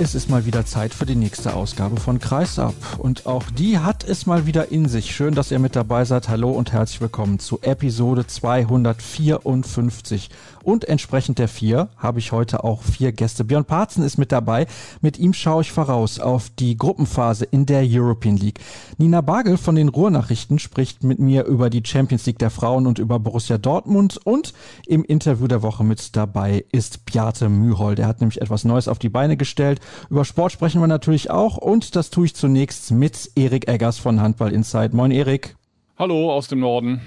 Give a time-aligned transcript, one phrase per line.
[0.00, 2.72] Es ist mal wieder Zeit für die nächste Ausgabe von Kreisab.
[2.98, 5.12] Und auch die hat es mal wieder in sich.
[5.12, 6.28] Schön, dass ihr mit dabei seid.
[6.28, 10.30] Hallo und herzlich willkommen zu Episode 254.
[10.62, 13.42] Und entsprechend der vier habe ich heute auch vier Gäste.
[13.42, 14.68] Björn Parzen ist mit dabei.
[15.00, 18.60] Mit ihm schaue ich voraus auf die Gruppenphase in der European League.
[18.98, 23.00] Nina Bagel von den Ruhrnachrichten spricht mit mir über die Champions League der Frauen und
[23.00, 24.20] über Borussia Dortmund.
[24.22, 24.54] Und
[24.86, 27.96] im Interview der Woche mit dabei ist Bjarte Mühol.
[27.96, 29.80] Der hat nämlich etwas Neues auf die Beine gestellt
[30.10, 34.20] über Sport sprechen wir natürlich auch und das tue ich zunächst mit Erik Eggers von
[34.20, 34.94] Handball Insight.
[34.94, 35.56] Moin Erik.
[35.98, 37.00] Hallo aus dem Norden.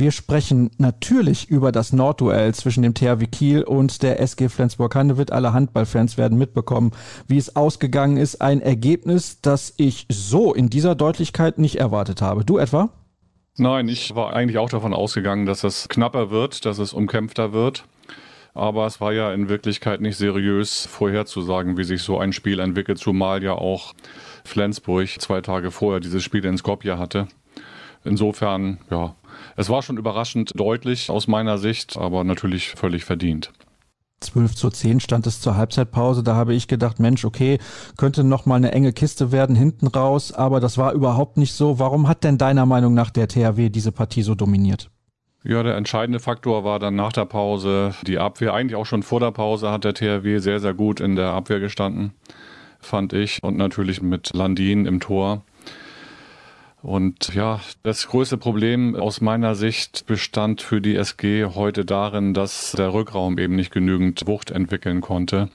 [0.00, 5.30] Wir sprechen natürlich über das Nordduell zwischen dem THW Kiel und der SG Flensburg-Handewitt.
[5.30, 6.92] Alle Handballfans werden mitbekommen,
[7.28, 8.40] wie es ausgegangen ist.
[8.40, 12.46] Ein Ergebnis, das ich so in dieser Deutlichkeit nicht erwartet habe.
[12.46, 12.88] Du etwa?
[13.58, 17.84] Nein, ich war eigentlich auch davon ausgegangen, dass es knapper wird, dass es umkämpfter wird.
[18.54, 22.98] Aber es war ja in Wirklichkeit nicht seriös vorherzusagen, wie sich so ein Spiel entwickelt,
[22.98, 23.94] zumal ja auch
[24.44, 27.28] Flensburg zwei Tage vorher dieses Spiel in Skopje hatte.
[28.04, 29.14] Insofern, ja,
[29.56, 33.52] es war schon überraschend deutlich aus meiner Sicht, aber natürlich völlig verdient.
[34.20, 36.22] 12 zu 10 stand es zur Halbzeitpause.
[36.22, 37.58] Da habe ich gedacht, Mensch, okay,
[37.96, 41.78] könnte noch mal eine enge Kiste werden hinten raus, aber das war überhaupt nicht so.
[41.78, 44.90] Warum hat denn deiner Meinung nach der THW diese Partie so dominiert?
[45.42, 48.52] Ja, der entscheidende Faktor war dann nach der Pause die Abwehr.
[48.52, 51.60] Eigentlich auch schon vor der Pause hat der THW sehr, sehr gut in der Abwehr
[51.60, 52.12] gestanden,
[52.78, 53.42] fand ich.
[53.42, 55.42] Und natürlich mit Landin im Tor.
[56.82, 62.72] Und ja, das größte Problem aus meiner Sicht bestand für die SG heute darin, dass
[62.72, 65.48] der Rückraum eben nicht genügend Wucht entwickeln konnte.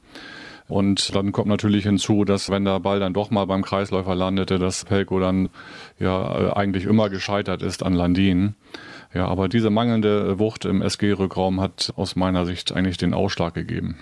[0.67, 4.57] Und dann kommt natürlich hinzu, dass wenn der Ball dann doch mal beim Kreisläufer landete,
[4.57, 5.49] dass Pelko dann
[5.99, 8.55] ja eigentlich immer gescheitert ist an Landin.
[9.15, 13.95] Ja, aber diese mangelnde Wucht im SG-Rückraum hat aus meiner Sicht eigentlich den Ausschlag gegeben.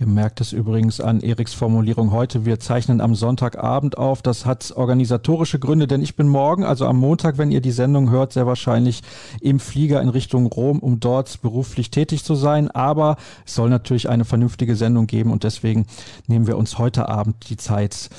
[0.00, 2.44] Ihr merkt es übrigens an Eriks Formulierung heute.
[2.44, 4.20] Wir zeichnen am Sonntagabend auf.
[4.20, 8.10] Das hat organisatorische Gründe, denn ich bin morgen, also am Montag, wenn ihr die Sendung
[8.10, 9.02] hört, sehr wahrscheinlich
[9.40, 12.68] im Flieger in Richtung Rom, um dort beruflich tätig zu sein.
[12.68, 13.16] Aber
[13.46, 15.86] es soll natürlich eine vernünftige Sendung geben und deswegen
[16.26, 18.10] nehmen wir uns heute Abend die Zeit.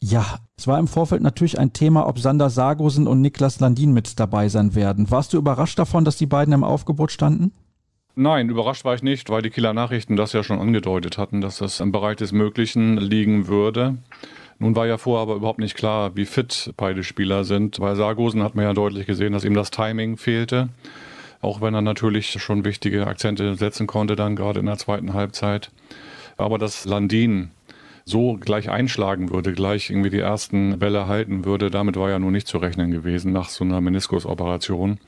[0.00, 4.20] Ja, es war im Vorfeld natürlich ein Thema, ob Sander Sargosen und Niklas Landin mit
[4.20, 5.10] dabei sein werden.
[5.10, 7.52] Warst du überrascht davon, dass die beiden im Aufgebot standen?
[8.14, 11.58] Nein, überrascht war ich nicht, weil die Kieler Nachrichten das ja schon angedeutet hatten, dass
[11.58, 13.98] das im Bereich des Möglichen liegen würde.
[14.58, 17.78] Nun war ja vorher aber überhaupt nicht klar, wie fit beide Spieler sind.
[17.78, 20.68] Bei Sargosen hat man ja deutlich gesehen, dass ihm das Timing fehlte.
[21.40, 25.70] Auch wenn er natürlich schon wichtige Akzente setzen konnte, dann gerade in der zweiten Halbzeit.
[26.36, 27.52] Aber dass Landin
[28.08, 32.32] so gleich einschlagen würde, gleich irgendwie die ersten Bälle halten würde, damit war ja nun
[32.32, 34.98] nicht zu rechnen gewesen nach so einer Meniskusoperation.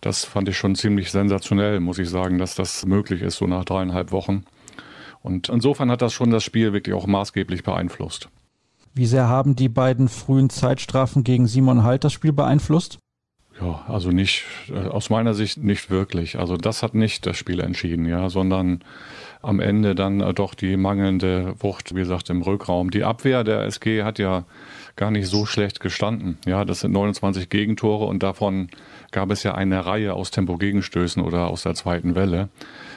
[0.00, 3.64] Das fand ich schon ziemlich sensationell, muss ich sagen, dass das möglich ist, so nach
[3.64, 4.44] dreieinhalb Wochen.
[5.20, 8.28] Und insofern hat das schon das Spiel wirklich auch maßgeblich beeinflusst.
[8.94, 12.98] Wie sehr haben die beiden frühen Zeitstrafen gegen Simon Halt das Spiel beeinflusst?
[13.60, 16.38] Ja, also nicht, äh, aus meiner Sicht nicht wirklich.
[16.38, 18.80] Also das hat nicht das Spiel entschieden, ja, sondern
[19.42, 22.90] am Ende dann äh, doch die mangelnde Wucht, wie gesagt, im Rückraum.
[22.90, 24.44] Die Abwehr der SG hat ja
[24.94, 26.38] gar nicht so schlecht gestanden.
[26.46, 28.68] Ja, das sind 29 Gegentore und davon
[29.10, 32.48] gab es ja eine Reihe aus Tempo-Gegenstößen oder aus der zweiten Welle.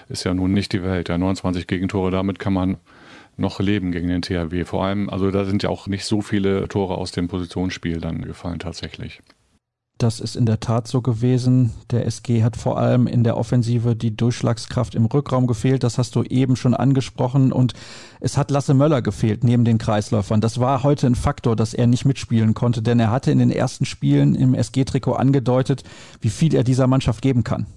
[0.09, 1.09] Ist ja nun nicht die Welt.
[1.09, 2.77] Ja, 29 Gegentore, damit kann man
[3.37, 4.65] noch leben gegen den THW.
[4.65, 8.23] Vor allem, also da sind ja auch nicht so viele Tore aus dem Positionsspiel dann
[8.23, 9.21] gefallen tatsächlich.
[10.01, 11.73] Das ist in der Tat so gewesen.
[11.91, 15.83] Der SG hat vor allem in der Offensive die Durchschlagskraft im Rückraum gefehlt.
[15.83, 17.51] Das hast du eben schon angesprochen.
[17.51, 17.73] Und
[18.19, 20.41] es hat Lasse Möller gefehlt neben den Kreisläufern.
[20.41, 23.51] Das war heute ein Faktor, dass er nicht mitspielen konnte, denn er hatte in den
[23.51, 25.83] ersten Spielen im SG-Trikot angedeutet,
[26.19, 27.67] wie viel er dieser Mannschaft geben kann.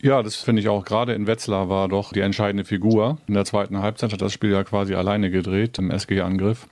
[0.00, 0.84] Ja, das finde ich auch.
[0.84, 3.18] Gerade in Wetzlar war doch die entscheidende Figur.
[3.28, 6.66] In der zweiten Halbzeit hat das Spiel ja quasi alleine gedreht im SG-Angriff.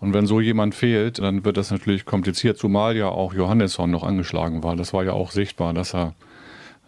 [0.00, 4.02] Und wenn so jemand fehlt, dann wird das natürlich kompliziert, zumal ja auch Johannesson noch
[4.02, 4.76] angeschlagen war.
[4.76, 6.14] Das war ja auch sichtbar, dass er,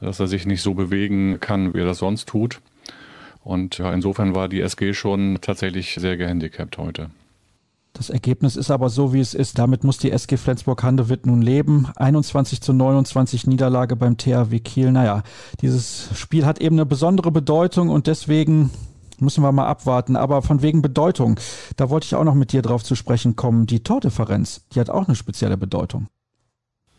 [0.01, 2.61] dass er sich nicht so bewegen kann, wie er das sonst tut.
[3.43, 7.11] Und ja, insofern war die SG schon tatsächlich sehr gehandicapt heute.
[7.97, 9.59] Das Ergebnis ist aber so, wie es ist.
[9.59, 11.89] Damit muss die SG Flensburg-Handewitt nun leben.
[11.97, 14.93] 21 zu 29 Niederlage beim THW Kiel.
[14.93, 15.23] Naja,
[15.63, 18.71] dieses Spiel hat eben eine besondere Bedeutung und deswegen
[19.21, 20.17] Müssen wir mal abwarten.
[20.17, 21.39] Aber von wegen Bedeutung,
[21.77, 23.67] da wollte ich auch noch mit dir drauf zu sprechen kommen.
[23.67, 26.09] Die Tordifferenz, die hat auch eine spezielle Bedeutung.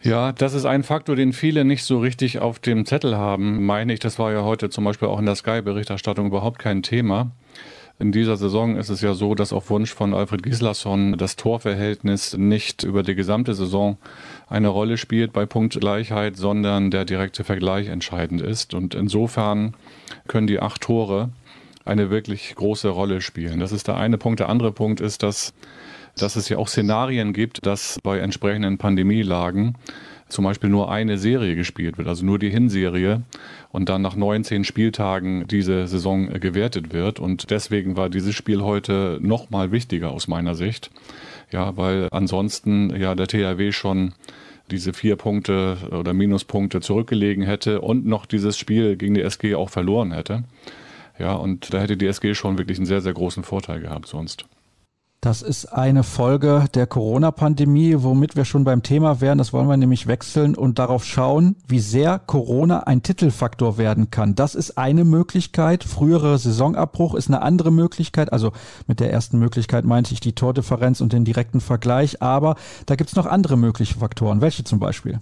[0.02, 3.94] Ja, das ist ein Faktor, den viele nicht so richtig auf dem Zettel haben, meine
[3.94, 4.00] ich.
[4.00, 7.32] Das war ja heute zum Beispiel auch in der Sky-Berichterstattung überhaupt kein Thema.
[8.00, 12.38] In dieser Saison ist es ja so, dass auf Wunsch von Alfred Gislason das Torverhältnis
[12.38, 13.98] nicht über die gesamte Saison
[14.48, 18.76] eine Rolle spielt bei Punktgleichheit, sondern der direkte Vergleich entscheidend ist.
[18.76, 19.74] Und insofern
[20.28, 21.32] können die acht Tore
[21.88, 23.60] eine wirklich große Rolle spielen.
[23.60, 24.40] Das ist der eine Punkt.
[24.40, 25.54] Der andere Punkt ist, dass,
[26.16, 29.76] dass es ja auch Szenarien gibt, dass bei entsprechenden Pandemielagen
[30.30, 33.24] zum Beispiel nur eine Serie gespielt wird, also nur die Hinserie
[33.72, 37.20] und dann nach 19 Spieltagen diese Saison gewertet wird.
[37.20, 40.92] Und deswegen war dieses Spiel heute noch mal wichtiger aus meiner Sicht.
[41.52, 44.14] Ja, weil ansonsten ja der THW schon
[44.70, 49.70] diese vier Punkte oder Minuspunkte zurückgelegen hätte und noch dieses Spiel gegen die SG auch
[49.70, 50.44] verloren hätte.
[51.20, 54.46] Ja, und da hätte die SG schon wirklich einen sehr, sehr großen Vorteil gehabt sonst.
[55.20, 59.40] Das ist eine Folge der Corona-Pandemie, womit wir schon beim Thema wären.
[59.40, 64.36] Das wollen wir nämlich wechseln und darauf schauen, wie sehr Corona ein Titelfaktor werden kann.
[64.36, 65.84] Das ist eine Möglichkeit.
[65.84, 68.32] Frühere Saisonabbruch ist eine andere Möglichkeit.
[68.32, 68.52] Also
[68.86, 72.22] mit der ersten Möglichkeit meinte ich die Tordifferenz und den direkten Vergleich.
[72.22, 72.56] Aber
[72.86, 74.42] da gibt es noch andere mögliche Faktoren.
[74.42, 75.20] Welche zum Beispiel?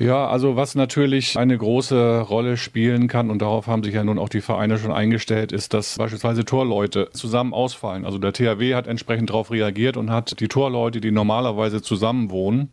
[0.00, 4.18] Ja, also was natürlich eine große Rolle spielen kann, und darauf haben sich ja nun
[4.18, 8.06] auch die Vereine schon eingestellt, ist, dass beispielsweise Torleute zusammen ausfallen.
[8.06, 12.70] Also der THW hat entsprechend darauf reagiert und hat die Torleute, die normalerweise zusammen wohnen,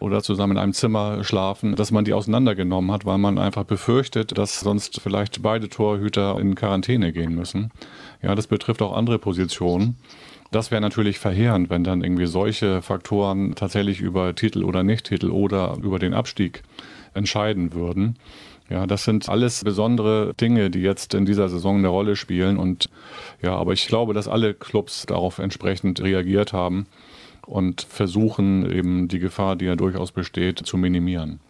[0.00, 4.36] oder zusammen in einem Zimmer schlafen, dass man die auseinandergenommen hat, weil man einfach befürchtet,
[4.36, 7.70] dass sonst vielleicht beide Torhüter in Quarantäne gehen müssen.
[8.22, 9.96] Ja, das betrifft auch andere Positionen.
[10.50, 15.76] Das wäre natürlich verheerend, wenn dann irgendwie solche Faktoren tatsächlich über Titel oder Nicht-Titel oder
[15.82, 16.62] über den Abstieg
[17.14, 18.16] entscheiden würden.
[18.68, 22.58] Ja, das sind alles besondere Dinge, die jetzt in dieser Saison eine Rolle spielen.
[22.58, 22.90] Und
[23.40, 26.86] ja, aber ich glaube, dass alle Clubs darauf entsprechend reagiert haben
[27.46, 31.40] und versuchen eben die Gefahr, die ja durchaus besteht, zu minimieren.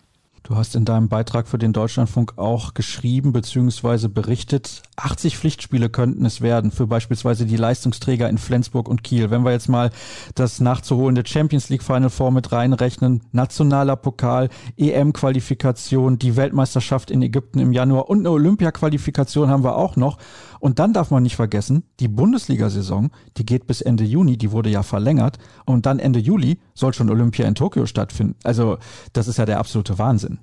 [0.46, 4.06] Du hast in deinem Beitrag für den Deutschlandfunk auch geschrieben bzw.
[4.06, 9.32] berichtet, 80 Pflichtspiele könnten es werden für beispielsweise die Leistungsträger in Flensburg und Kiel.
[9.32, 9.90] Wenn wir jetzt mal
[10.37, 17.58] das nachzuholende Champions League Final Four mit reinrechnen, nationaler Pokal, EM-Qualifikation, die Weltmeisterschaft in Ägypten
[17.58, 20.16] im Januar und eine Olympia-Qualifikation haben wir auch noch.
[20.60, 24.70] Und dann darf man nicht vergessen, die Bundesliga-Saison, die geht bis Ende Juni, die wurde
[24.70, 25.38] ja verlängert.
[25.64, 28.36] Und dann Ende Juli soll schon Olympia in Tokio stattfinden.
[28.44, 28.78] Also
[29.12, 30.38] das ist ja der absolute Wahnsinn.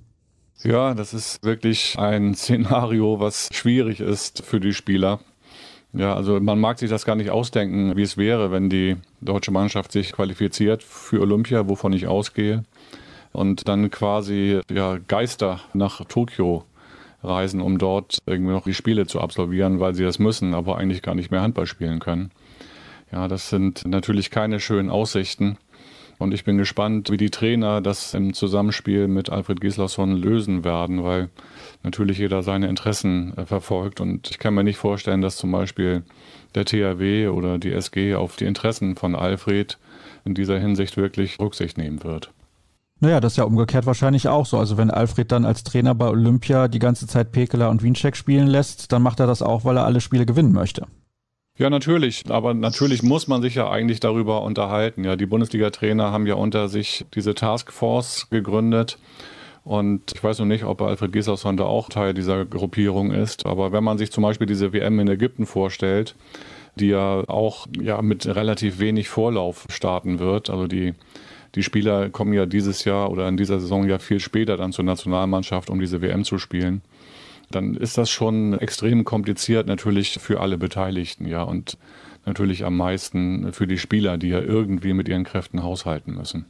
[0.63, 5.19] Ja, das ist wirklich ein Szenario, was schwierig ist für die Spieler.
[5.92, 9.51] Ja, also man mag sich das gar nicht ausdenken, wie es wäre, wenn die deutsche
[9.51, 12.63] Mannschaft sich qualifiziert für Olympia, wovon ich ausgehe,
[13.31, 16.63] und dann quasi ja, Geister nach Tokio
[17.24, 21.02] reisen, um dort irgendwie noch die Spiele zu absolvieren, weil sie das müssen, aber eigentlich
[21.02, 22.31] gar nicht mehr Handball spielen können.
[23.12, 25.58] Ja, das sind natürlich keine schönen Aussichten.
[26.20, 31.04] Und ich bin gespannt, wie die Trainer das im Zusammenspiel mit Alfred Gislason lösen werden,
[31.04, 31.30] weil
[31.81, 34.00] natürlich jeder seine Interessen äh, verfolgt.
[34.00, 36.04] Und ich kann mir nicht vorstellen, dass zum Beispiel
[36.56, 39.78] der THW oder die SG auf die Interessen von Alfred
[40.24, 42.31] in dieser Hinsicht wirklich Rücksicht nehmen wird.
[43.04, 44.58] Naja, das ist ja umgekehrt wahrscheinlich auch so.
[44.58, 48.48] Also wenn Alfred dann als Trainer bei Olympia die ganze Zeit Pekela und Wiencheck spielen
[48.48, 50.88] lässt, dann macht er das auch, weil er alle Spiele gewinnen möchte.
[51.58, 52.24] Ja, natürlich.
[52.30, 55.04] Aber natürlich muss man sich ja eigentlich darüber unterhalten.
[55.04, 58.98] Ja, die Bundesliga-Trainer haben ja unter sich diese Taskforce gegründet.
[59.66, 63.46] Und ich weiß noch nicht, ob Alfred Gislason da auch Teil dieser Gruppierung ist.
[63.46, 66.16] Aber wenn man sich zum Beispiel diese WM in Ägypten vorstellt,
[66.75, 70.94] die ja auch ja, mit relativ wenig Vorlauf starten wird, also die
[71.55, 74.86] die Spieler kommen ja dieses Jahr oder in dieser Saison ja viel später dann zur
[74.86, 76.81] Nationalmannschaft, um diese WM zu spielen.
[77.51, 81.77] Dann ist das schon extrem kompliziert natürlich für alle Beteiligten, ja, und
[82.25, 86.45] natürlich am meisten für die Spieler, die ja irgendwie mit ihren Kräften haushalten müssen.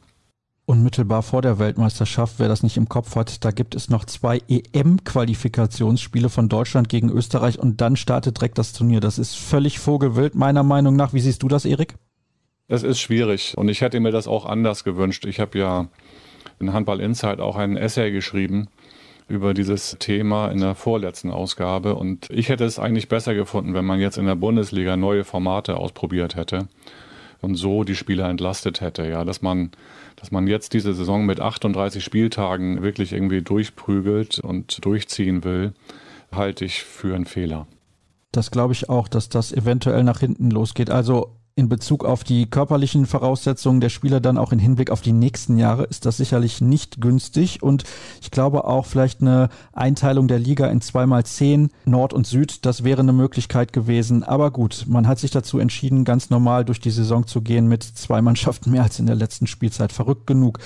[0.66, 4.40] Unmittelbar vor der Weltmeisterschaft, wer das nicht im Kopf hat, da gibt es noch zwei
[4.48, 9.00] EM-Qualifikationsspiele von Deutschland gegen Österreich und dann startet direkt das Turnier.
[9.00, 11.12] Das ist völlig vogelwild, meiner Meinung nach.
[11.12, 11.96] Wie siehst du das, Erik?
[12.66, 15.26] Es ist schwierig und ich hätte mir das auch anders gewünscht.
[15.26, 15.88] Ich habe ja
[16.58, 18.68] in Handball Insight auch einen Essay geschrieben
[19.28, 23.84] über dieses Thema in der vorletzten Ausgabe und ich hätte es eigentlich besser gefunden, wenn
[23.84, 26.68] man jetzt in der Bundesliga neue Formate ausprobiert hätte
[27.40, 29.70] und so die Spieler entlastet hätte, ja, dass man
[30.16, 35.74] dass man jetzt diese Saison mit 38 Spieltagen wirklich irgendwie durchprügelt und durchziehen will,
[36.32, 37.66] halte ich für einen Fehler.
[38.32, 40.88] Das glaube ich auch, dass das eventuell nach hinten losgeht.
[40.88, 45.12] Also in Bezug auf die körperlichen Voraussetzungen der Spieler dann auch in Hinblick auf die
[45.12, 47.84] nächsten Jahre ist das sicherlich nicht günstig und
[48.20, 52.82] ich glaube auch vielleicht eine Einteilung der Liga in zweimal zehn Nord und Süd, das
[52.82, 54.24] wäre eine Möglichkeit gewesen.
[54.24, 57.84] Aber gut, man hat sich dazu entschieden, ganz normal durch die Saison zu gehen mit
[57.84, 59.92] zwei Mannschaften mehr als in der letzten Spielzeit.
[59.92, 60.58] Verrückt genug.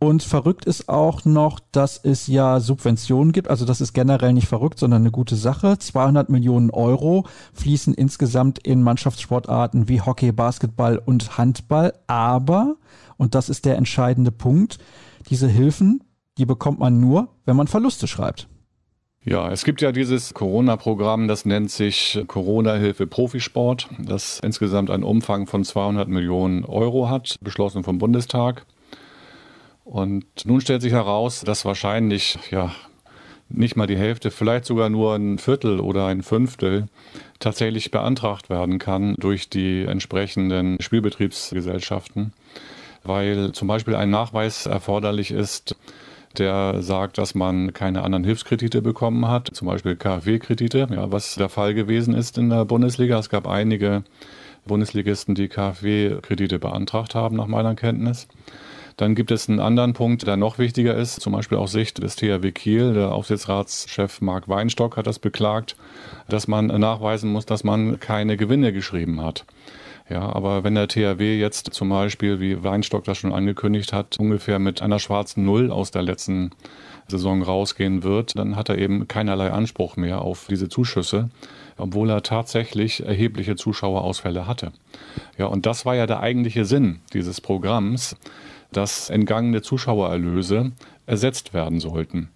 [0.00, 3.48] Und verrückt ist auch noch, dass es ja Subventionen gibt.
[3.48, 5.78] Also das ist generell nicht verrückt, sondern eine gute Sache.
[5.78, 11.94] 200 Millionen Euro fließen insgesamt in Mannschaftssportarten wie Hockey, Basketball und Handball.
[12.06, 12.76] Aber,
[13.16, 14.78] und das ist der entscheidende Punkt,
[15.28, 16.02] diese Hilfen,
[16.38, 18.48] die bekommt man nur, wenn man Verluste schreibt.
[19.24, 25.46] Ja, es gibt ja dieses Corona-Programm, das nennt sich Corona-Hilfe Profisport, das insgesamt einen Umfang
[25.46, 28.66] von 200 Millionen Euro hat, beschlossen vom Bundestag.
[29.84, 32.72] Und nun stellt sich heraus, dass wahrscheinlich ja
[33.54, 36.88] nicht mal die Hälfte, vielleicht sogar nur ein Viertel oder ein Fünftel
[37.38, 42.32] tatsächlich beantragt werden kann durch die entsprechenden Spielbetriebsgesellschaften,
[43.04, 45.76] weil zum Beispiel ein Nachweis erforderlich ist,
[46.38, 51.48] der sagt, dass man keine anderen Hilfskredite bekommen hat, zum Beispiel KfW-Kredite, ja, was der
[51.48, 53.18] Fall gewesen ist in der Bundesliga.
[53.18, 54.02] Es gab einige
[54.64, 58.28] Bundesligisten, die KfW-Kredite beantragt haben, nach meiner Kenntnis.
[59.02, 62.14] Dann gibt es einen anderen Punkt, der noch wichtiger ist, zum Beispiel aus Sicht des
[62.14, 62.94] THW Kiel.
[62.94, 65.74] Der Aufsichtsratschef Marc Weinstock hat das beklagt,
[66.28, 69.44] dass man nachweisen muss, dass man keine Gewinne geschrieben hat.
[70.08, 74.60] Ja, aber wenn der THW jetzt zum Beispiel, wie Weinstock das schon angekündigt hat, ungefähr
[74.60, 76.52] mit einer schwarzen Null aus der letzten
[77.08, 81.28] Saison rausgehen wird, dann hat er eben keinerlei Anspruch mehr auf diese Zuschüsse,
[81.76, 84.70] obwohl er tatsächlich erhebliche Zuschauerausfälle hatte.
[85.38, 88.14] Ja, und das war ja der eigentliche Sinn dieses Programms,
[88.72, 90.72] dass entgangene Zuschauererlöse
[91.06, 92.28] ersetzt werden sollten.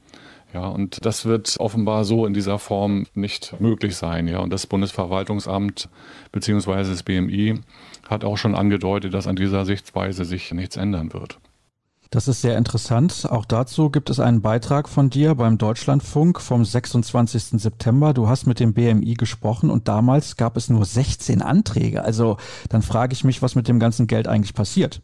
[0.55, 4.26] Ja, und das wird offenbar so in dieser Form nicht möglich sein.
[4.28, 5.88] Ja, und das Bundesverwaltungsamt
[6.33, 6.76] bzw.
[6.76, 7.61] das BMI
[8.09, 11.38] hat auch schon angedeutet, dass an dieser Sichtweise sich nichts ändern wird.
[12.11, 13.26] Das ist sehr interessant.
[13.28, 17.61] Auch dazu gibt es einen Beitrag von dir beim Deutschlandfunk vom 26.
[17.61, 18.14] September.
[18.14, 22.02] Du hast mit dem BMI gesprochen und damals gab es nur 16 Anträge.
[22.02, 22.37] Also
[22.69, 25.02] dann frage ich mich, was mit dem ganzen Geld eigentlich passiert.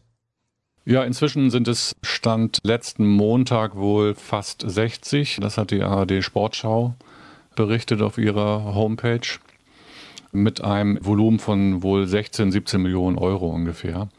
[0.85, 5.37] Ja, inzwischen sind es Stand letzten Montag wohl fast 60.
[5.39, 6.95] Das hat die ARD Sportschau
[7.55, 9.39] berichtet auf ihrer Homepage
[10.33, 14.09] mit einem Volumen von wohl 16, 17 Millionen Euro ungefähr.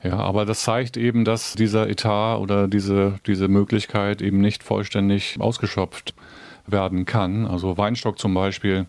[0.00, 5.40] Ja, aber das zeigt eben, dass dieser Etat oder diese, diese Möglichkeit eben nicht vollständig
[5.40, 6.14] ausgeschöpft
[6.64, 7.44] werden kann.
[7.44, 8.86] Also Weinstock zum Beispiel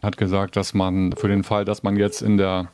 [0.00, 2.68] hat gesagt, dass man für den Fall, dass man jetzt in der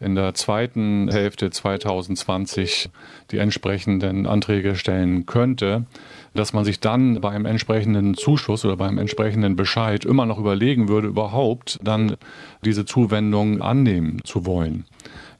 [0.00, 2.90] in der zweiten Hälfte 2020
[3.30, 5.86] die entsprechenden Anträge stellen könnte,
[6.34, 11.08] dass man sich dann beim entsprechenden Zuschuss oder beim entsprechenden Bescheid immer noch überlegen würde,
[11.08, 12.16] überhaupt dann
[12.64, 14.84] diese Zuwendung annehmen zu wollen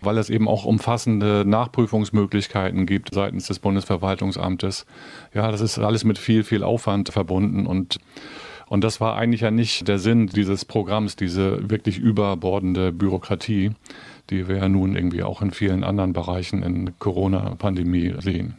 [0.01, 4.85] weil es eben auch umfassende Nachprüfungsmöglichkeiten gibt seitens des Bundesverwaltungsamtes.
[5.33, 7.99] Ja, das ist alles mit viel, viel Aufwand verbunden und
[8.67, 13.73] und das war eigentlich ja nicht der Sinn dieses Programms, diese wirklich überbordende Bürokratie
[14.31, 18.57] die wir ja nun irgendwie auch in vielen anderen Bereichen in Corona-Pandemie sehen.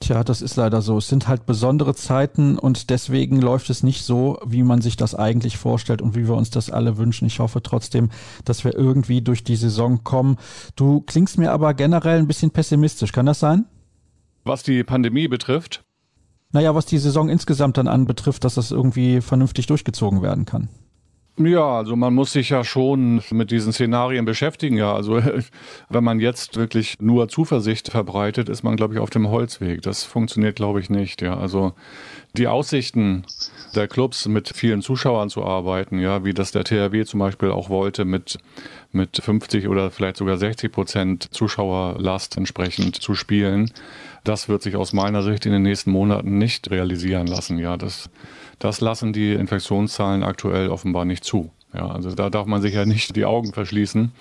[0.00, 0.98] Tja, das ist leider so.
[0.98, 5.14] Es sind halt besondere Zeiten und deswegen läuft es nicht so, wie man sich das
[5.14, 7.26] eigentlich vorstellt und wie wir uns das alle wünschen.
[7.26, 8.10] Ich hoffe trotzdem,
[8.44, 10.36] dass wir irgendwie durch die Saison kommen.
[10.76, 13.12] Du klingst mir aber generell ein bisschen pessimistisch.
[13.12, 13.64] Kann das sein?
[14.44, 15.84] Was die Pandemie betrifft?
[16.52, 20.68] Naja, was die Saison insgesamt dann anbetrifft, dass das irgendwie vernünftig durchgezogen werden kann.
[21.36, 24.76] Ja, also man muss sich ja schon mit diesen Szenarien beschäftigen.
[24.76, 25.20] Ja, also
[25.88, 29.82] wenn man jetzt wirklich nur Zuversicht verbreitet, ist man, glaube ich, auf dem Holzweg.
[29.82, 31.22] Das funktioniert, glaube ich, nicht.
[31.22, 31.72] Ja, also
[32.36, 33.24] die Aussichten
[33.74, 37.68] der Clubs mit vielen Zuschauern zu arbeiten, ja, wie das der THW zum Beispiel auch
[37.68, 38.38] wollte, mit,
[38.92, 43.72] mit 50 oder vielleicht sogar 60 Prozent Zuschauerlast entsprechend zu spielen,
[44.22, 47.58] das wird sich aus meiner Sicht in den nächsten Monaten nicht realisieren lassen.
[47.58, 48.08] Ja, das
[48.58, 51.50] das lassen die Infektionszahlen aktuell offenbar nicht zu.
[51.72, 54.12] Ja, also da darf man sich ja nicht die Augen verschließen,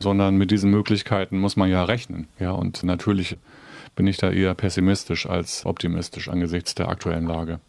[0.00, 2.26] sondern mit diesen Möglichkeiten muss man ja rechnen.
[2.38, 3.36] Ja, und natürlich
[3.94, 7.60] bin ich da eher pessimistisch als optimistisch angesichts der aktuellen Lage.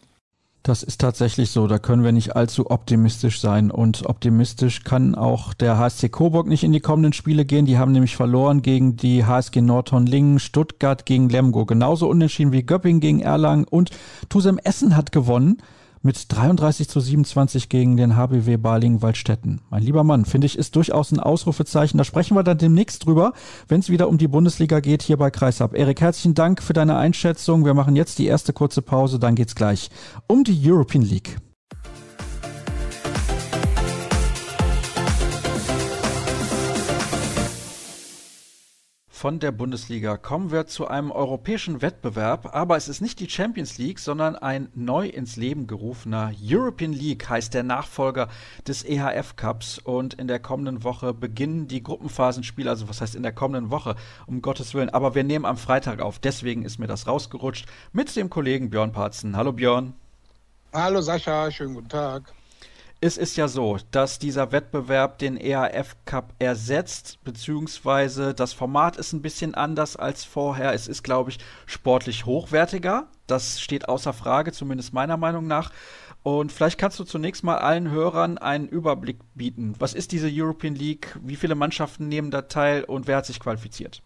[0.64, 3.70] Das ist tatsächlich so, da können wir nicht allzu optimistisch sein.
[3.70, 7.64] Und optimistisch kann auch der HSC Coburg nicht in die kommenden Spiele gehen.
[7.64, 11.64] Die haben nämlich verloren gegen die HSG Nordhorn-Lingen, Stuttgart gegen Lemgo.
[11.64, 13.90] Genauso unentschieden wie Göpping gegen Erlangen und
[14.28, 15.62] Tusem Essen hat gewonnen
[16.08, 19.60] mit 33 zu 27 gegen den HBW Balingen-Waldstätten.
[19.68, 21.98] Mein lieber Mann, finde ich, ist durchaus ein Ausrufezeichen.
[21.98, 23.34] Da sprechen wir dann demnächst drüber,
[23.68, 25.74] wenn es wieder um die Bundesliga geht, hier bei Kreisab.
[25.74, 27.66] Erik, herzlichen Dank für deine Einschätzung.
[27.66, 29.90] Wir machen jetzt die erste kurze Pause, dann geht's gleich
[30.26, 31.36] um die European League.
[39.18, 40.16] Von der Bundesliga.
[40.16, 44.68] Kommen wir zu einem europäischen Wettbewerb, aber es ist nicht die Champions League, sondern ein
[44.76, 48.28] neu ins Leben gerufener European League heißt der Nachfolger
[48.68, 49.80] des EHF Cups.
[49.80, 53.96] Und in der kommenden Woche beginnen die Gruppenphasenspiele, also was heißt in der kommenden Woche,
[54.28, 58.14] um Gottes Willen, aber wir nehmen am Freitag auf, deswegen ist mir das rausgerutscht mit
[58.14, 59.36] dem Kollegen Björn Parzen.
[59.36, 59.94] Hallo Björn.
[60.72, 62.32] Hallo Sascha, schönen guten Tag.
[63.00, 69.12] Es ist ja so, dass dieser Wettbewerb den EAF Cup ersetzt, beziehungsweise das Format ist
[69.12, 70.72] ein bisschen anders als vorher.
[70.72, 73.06] Es ist, glaube ich, sportlich hochwertiger.
[73.28, 75.70] Das steht außer Frage, zumindest meiner Meinung nach.
[76.24, 79.74] Und vielleicht kannst du zunächst mal allen Hörern einen Überblick bieten.
[79.78, 81.16] Was ist diese European League?
[81.22, 84.02] Wie viele Mannschaften nehmen da teil und wer hat sich qualifiziert?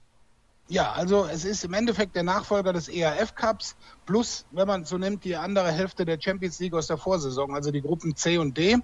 [0.73, 3.77] Ja, also es ist im Endeffekt der Nachfolger des EAF Cups
[4.07, 7.71] plus, wenn man so nimmt, die andere Hälfte der Champions League aus der Vorsaison, also
[7.71, 8.79] die Gruppen C und D.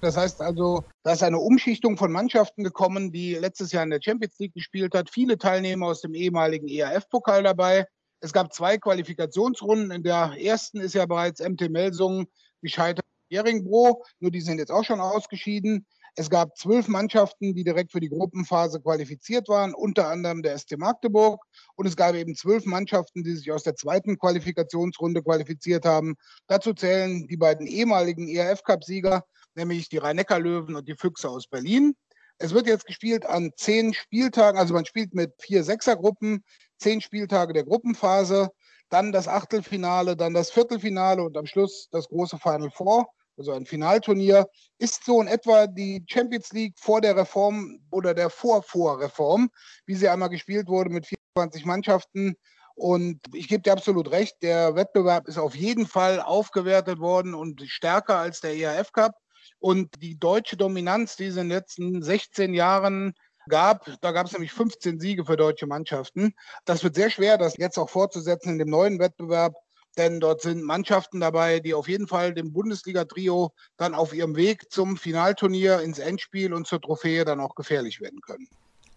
[0.00, 3.98] Das heißt also, da ist eine Umschichtung von Mannschaften gekommen, die letztes Jahr in der
[4.00, 5.10] Champions League gespielt hat.
[5.10, 7.88] Viele Teilnehmer aus dem ehemaligen EAF-Pokal dabei.
[8.20, 9.90] Es gab zwei Qualifikationsrunden.
[9.90, 12.28] In der ersten ist ja bereits MT Melsungen
[12.62, 13.04] gescheitert.
[13.28, 15.84] Jeringbro, nur die sind jetzt auch schon ausgeschieden.
[16.16, 20.78] Es gab zwölf Mannschaften, die direkt für die Gruppenphase qualifiziert waren, unter anderem der ST
[20.78, 21.42] Magdeburg.
[21.74, 26.14] Und es gab eben zwölf Mannschaften, die sich aus der zweiten Qualifikationsrunde qualifiziert haben.
[26.46, 29.24] Dazu zählen die beiden ehemaligen ERF-Cup-Sieger,
[29.56, 31.96] nämlich die Rhein-Neckar-Löwen und die Füchse aus Berlin.
[32.38, 36.44] Es wird jetzt gespielt an zehn Spieltagen, also man spielt mit vier Sechsergruppen,
[36.78, 38.50] zehn Spieltage der Gruppenphase,
[38.88, 43.66] dann das Achtelfinale, dann das Viertelfinale und am Schluss das große Final Four also ein
[43.66, 44.46] Finalturnier,
[44.78, 49.50] ist so in etwa die Champions League vor der Reform oder der Vorvorreform,
[49.86, 52.36] wie sie einmal gespielt wurde mit 24 Mannschaften.
[52.74, 57.62] Und ich gebe dir absolut recht, der Wettbewerb ist auf jeden Fall aufgewertet worden und
[57.66, 59.14] stärker als der ERF Cup.
[59.58, 63.14] Und die deutsche Dominanz, die es in den letzten 16 Jahren
[63.48, 63.88] gab.
[64.00, 66.34] Da gab es nämlich 15 Siege für deutsche Mannschaften.
[66.64, 69.54] Das wird sehr schwer, das jetzt auch fortzusetzen in dem neuen Wettbewerb
[69.94, 74.70] denn dort sind Mannschaften dabei, die auf jeden Fall dem Bundesliga-Trio dann auf ihrem Weg
[74.70, 78.48] zum Finalturnier ins Endspiel und zur Trophäe dann auch gefährlich werden können.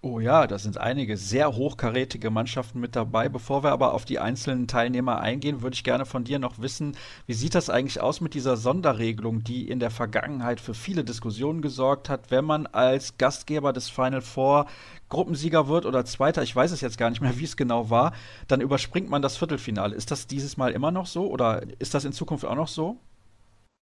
[0.01, 3.29] Oh ja, da sind einige sehr hochkarätige Mannschaften mit dabei.
[3.29, 6.95] Bevor wir aber auf die einzelnen Teilnehmer eingehen, würde ich gerne von dir noch wissen,
[7.25, 11.61] wie sieht das eigentlich aus mit dieser Sonderregelung, die in der Vergangenheit für viele Diskussionen
[11.63, 14.67] gesorgt hat, wenn man als Gastgeber des Final Four
[15.09, 18.13] Gruppensieger wird oder Zweiter, ich weiß es jetzt gar nicht mehr, wie es genau war,
[18.47, 19.95] dann überspringt man das Viertelfinale.
[19.95, 22.99] Ist das dieses Mal immer noch so oder ist das in Zukunft auch noch so?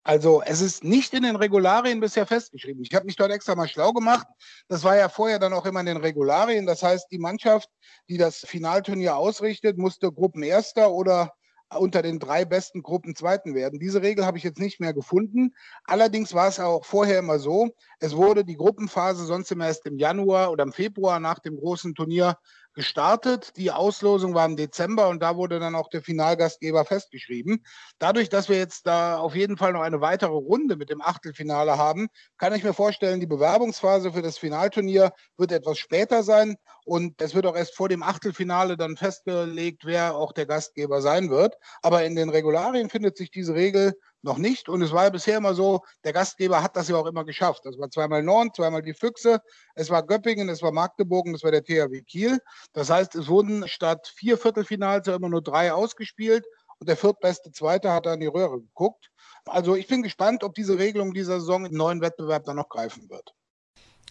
[0.08, 2.82] Also es ist nicht in den Regularien bisher festgeschrieben.
[2.82, 4.26] Ich habe mich dort extra mal schlau gemacht.
[4.70, 6.66] Das war ja vorher dann auch immer in den Regularien.
[6.66, 7.70] Das heißt, die Mannschaft,
[8.08, 11.34] die das Finalturnier ausrichtet, musste Gruppenerster oder
[11.78, 13.80] unter den drei besten Gruppen Zweiten werden.
[13.80, 15.54] Diese Regel habe ich jetzt nicht mehr gefunden.
[15.84, 17.68] Allerdings war es auch vorher immer so,
[18.00, 21.94] es wurde die Gruppenphase sonst immer erst im Januar oder im Februar nach dem großen
[21.96, 22.38] Turnier
[22.78, 23.58] gestartet.
[23.58, 27.66] Die Auslosung war im Dezember und da wurde dann auch der Finalgastgeber festgeschrieben.
[27.98, 31.80] Dadurch, dass wir jetzt da auf jeden Fall noch eine weitere Runde mit dem Achtelfinale
[31.80, 37.20] haben, kann ich mir vorstellen, die Bewerbungsphase für das Finalturnier wird etwas später sein und
[37.20, 41.56] es wird auch erst vor dem Achtelfinale dann festgelegt, wer auch der Gastgeber sein wird.
[41.82, 44.70] Aber in den Regularien findet sich diese Regel noch nicht.
[44.70, 47.62] Und es war ja bisher immer so, der Gastgeber hat das ja auch immer geschafft.
[47.66, 49.42] Das war zweimal Nord, zweimal die Füchse,
[49.76, 52.40] es war Göppingen, es war Magdeburg und es war der THW Kiel.
[52.74, 56.46] Das heißt, es wurden statt vier Viertelfinals ja immer nur drei ausgespielt
[56.80, 59.10] und der viertbeste Zweite hat an die Röhre geguckt.
[59.46, 63.10] Also ich bin gespannt, ob diese Regelung dieser Saison im neuen Wettbewerb dann noch greifen
[63.10, 63.34] wird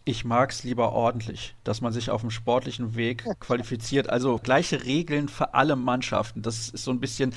[0.08, 4.08] ich mag es lieber ordentlich, dass man sich auf dem sportlichen Weg qualifiziert.
[4.08, 6.42] Also gleiche Regeln für alle Mannschaften.
[6.42, 7.34] Das ist so ein bisschen,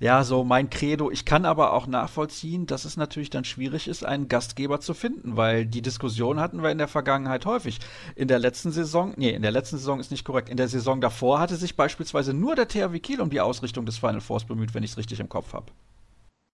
[0.00, 1.10] ja, so mein Credo.
[1.10, 5.36] Ich kann aber auch nachvollziehen, dass es natürlich dann schwierig ist, einen Gastgeber zu finden,
[5.36, 7.80] weil die Diskussion hatten wir in der Vergangenheit häufig.
[8.14, 10.48] In der letzten Saison, nee, in der letzten Saison ist nicht korrekt.
[10.48, 13.98] In der Saison davor hatte sich beispielsweise nur der THW Kiel um die Ausrichtung des
[13.98, 15.70] Final Fours bemüht, wenn ich es richtig im Kopf habe.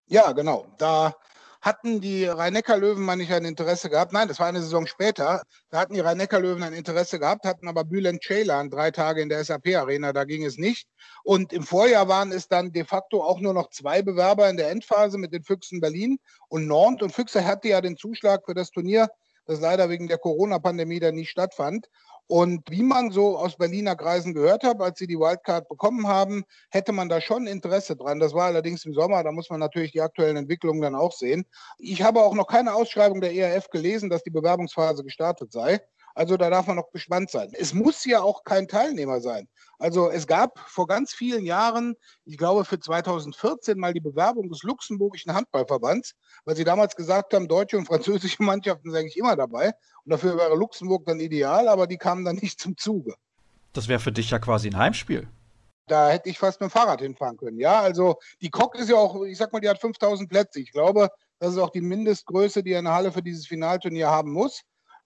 [0.08, 0.66] Ja, genau.
[0.78, 1.14] Da
[1.62, 4.12] hatten die Rhein-Neckar-Löwen mal nicht ein Interesse gehabt.
[4.12, 5.42] Nein, das war eine Saison später.
[5.70, 9.44] Da hatten die Rhein-Neckar-Löwen ein Interesse gehabt, hatten aber Bülent Ceylan drei Tage in der
[9.44, 10.12] SAP-Arena.
[10.12, 10.88] Da ging es nicht.
[11.22, 14.70] Und im Vorjahr waren es dann de facto auch nur noch zwei Bewerber in der
[14.70, 17.04] Endphase mit den Füchsen Berlin und Nantes.
[17.04, 19.08] Und Füchse hatte ja den Zuschlag für das Turnier,
[19.46, 21.88] das leider wegen der Corona-Pandemie dann nicht stattfand.
[22.32, 26.44] Und wie man so aus Berliner Kreisen gehört hat, als sie die Wildcard bekommen haben,
[26.70, 28.20] hätte man da schon Interesse dran.
[28.20, 31.44] Das war allerdings im Sommer, da muss man natürlich die aktuellen Entwicklungen dann auch sehen.
[31.76, 35.82] Ich habe auch noch keine Ausschreibung der ERF gelesen, dass die Bewerbungsphase gestartet sei.
[36.14, 37.50] Also da darf man noch gespannt sein.
[37.54, 39.48] Es muss ja auch kein Teilnehmer sein.
[39.78, 41.94] Also es gab vor ganz vielen Jahren,
[42.24, 47.48] ich glaube für 2014 mal die Bewerbung des luxemburgischen Handballverbands, weil sie damals gesagt haben,
[47.48, 49.72] deutsche und französische Mannschaften sind eigentlich immer dabei.
[50.04, 53.14] Und dafür wäre Luxemburg dann ideal, aber die kamen dann nicht zum Zuge.
[53.72, 55.28] Das wäre für dich ja quasi ein Heimspiel.
[55.88, 57.58] Da hätte ich fast mit dem Fahrrad hinfahren können.
[57.58, 60.60] Ja, also die Kok ist ja auch, ich sag mal, die hat 5000 Plätze.
[60.60, 61.08] Ich glaube,
[61.40, 64.62] das ist auch die Mindestgröße, die eine Halle für dieses Finalturnier haben muss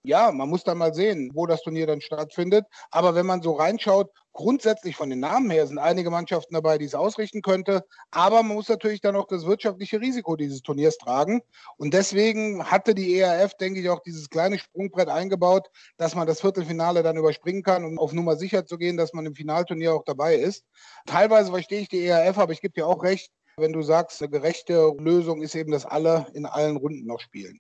[0.07, 2.64] ja, man muss dann mal sehen, wo das Turnier dann stattfindet.
[2.90, 6.85] Aber wenn man so reinschaut, grundsätzlich von den Namen her sind einige Mannschaften dabei, die
[6.85, 7.85] es ausrichten könnte.
[8.11, 11.40] Aber man muss natürlich dann auch das wirtschaftliche Risiko dieses Turniers tragen.
[11.77, 16.40] Und deswegen hatte die ERF, denke ich, auch dieses kleine Sprungbrett eingebaut, dass man das
[16.40, 20.05] Viertelfinale dann überspringen kann, um auf Nummer sicher zu gehen, dass man im Finalturnier auch
[20.05, 20.64] dabei ist.
[21.07, 24.31] Teilweise verstehe ich die ERF, aber ich gebe dir auch recht, wenn du sagst, eine
[24.31, 27.59] gerechte Lösung ist eben, dass alle in allen Runden noch spielen.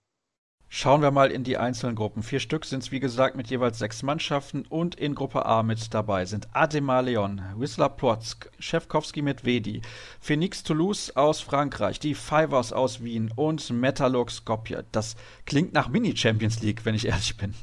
[0.68, 2.24] Schauen wir mal in die einzelnen Gruppen.
[2.24, 5.94] Vier Stück sind es, wie gesagt, mit jeweils sechs Mannschaften und in Gruppe A mit
[5.94, 9.80] dabei sind Ademar Leon, Whistler Plotzk, Schewkowski Medvedi,
[10.20, 14.84] Phoenix Toulouse aus Frankreich, die Fivers aus Wien und Metalurg Skopje.
[14.90, 15.14] Das
[15.46, 17.54] klingt nach Mini-Champions League, wenn ich ehrlich bin.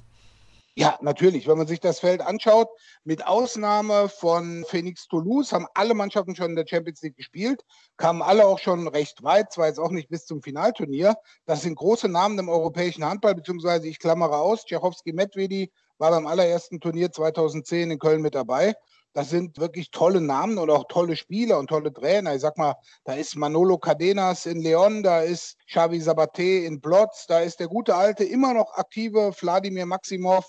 [0.75, 1.47] Ja, natürlich.
[1.47, 2.67] Wenn man sich das Feld anschaut,
[3.03, 7.63] mit Ausnahme von Phoenix Toulouse haben alle Mannschaften schon in der Champions League gespielt,
[7.95, 11.15] kamen alle auch schon recht weit, zwar jetzt auch nicht bis zum Finalturnier.
[11.45, 16.25] Das sind große Namen im europäischen Handball, beziehungsweise ich klammere aus, Tschechowski Medvedi war beim
[16.25, 18.73] allerersten Turnier 2010 in Köln mit dabei.
[19.13, 22.33] Das sind wirklich tolle Namen und auch tolle Spieler und tolle Trainer.
[22.33, 27.27] Ich sag mal, da ist Manolo Cadenas in Leon, da ist Xavi Sabate in Blotz,
[27.27, 30.43] da ist der gute alte, immer noch aktive Wladimir Maximov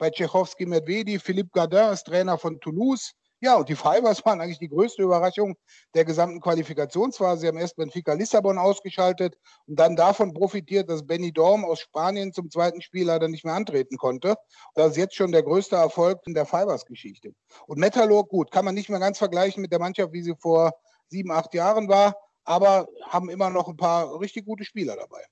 [0.00, 3.12] bei Tschechowski Medvedi, Philippe Gardin ist Trainer von Toulouse.
[3.42, 5.56] Ja, und die Fibers waren eigentlich die größte Überraschung
[5.94, 7.42] der gesamten Qualifikationsphase.
[7.42, 9.36] Sie haben erst Benfica Lissabon ausgeschaltet
[9.66, 13.54] und dann davon profitiert, dass Benny Dorm aus Spanien zum zweiten Spiel leider nicht mehr
[13.54, 14.36] antreten konnte.
[14.74, 17.34] Das ist jetzt schon der größte Erfolg in der Fibers-Geschichte.
[17.66, 20.72] Und Metallurg, gut, kann man nicht mehr ganz vergleichen mit der Mannschaft, wie sie vor
[21.08, 25.22] sieben, acht Jahren war, aber haben immer noch ein paar richtig gute Spieler dabei.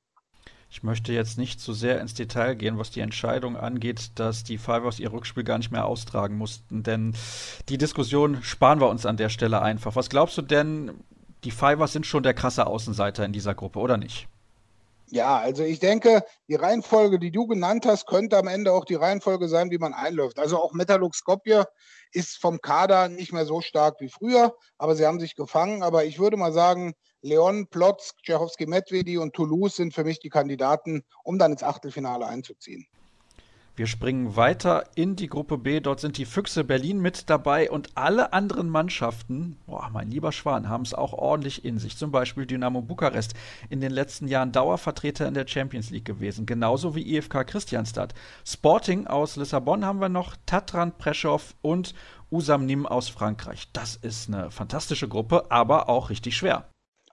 [0.70, 4.58] Ich möchte jetzt nicht zu sehr ins Detail gehen, was die Entscheidung angeht, dass die
[4.58, 7.14] Fivers ihr Rückspiel gar nicht mehr austragen mussten, denn
[7.68, 9.96] die Diskussion sparen wir uns an der Stelle einfach.
[9.96, 10.92] Was glaubst du denn,
[11.44, 14.28] die Fivers sind schon der krasse Außenseiter in dieser Gruppe, oder nicht?
[15.10, 18.94] Ja, also ich denke, die Reihenfolge, die du genannt hast, könnte am Ende auch die
[18.94, 20.38] Reihenfolge sein, wie man einläuft.
[20.38, 21.64] Also auch Metallurg Skopje
[22.12, 25.82] ist vom Kader nicht mehr so stark wie früher, aber sie haben sich gefangen.
[25.82, 26.92] Aber ich würde mal sagen,
[27.22, 32.26] Leon, Plotz, Tschechowski, Medvedi und Toulouse sind für mich die Kandidaten, um dann ins Achtelfinale
[32.26, 32.86] einzuziehen.
[33.78, 35.78] Wir springen weiter in die Gruppe B.
[35.78, 40.68] Dort sind die Füchse Berlin mit dabei und alle anderen Mannschaften, boah, mein lieber Schwan,
[40.68, 41.96] haben es auch ordentlich in sich.
[41.96, 43.34] Zum Beispiel Dynamo Bukarest,
[43.70, 48.14] in den letzten Jahren Dauervertreter in der Champions League gewesen, genauso wie IFK Christianstadt.
[48.44, 51.94] Sporting aus Lissabon haben wir noch, Tatran Preschow und
[52.32, 53.68] Usam Nim aus Frankreich.
[53.72, 56.68] Das ist eine fantastische Gruppe, aber auch richtig schwer.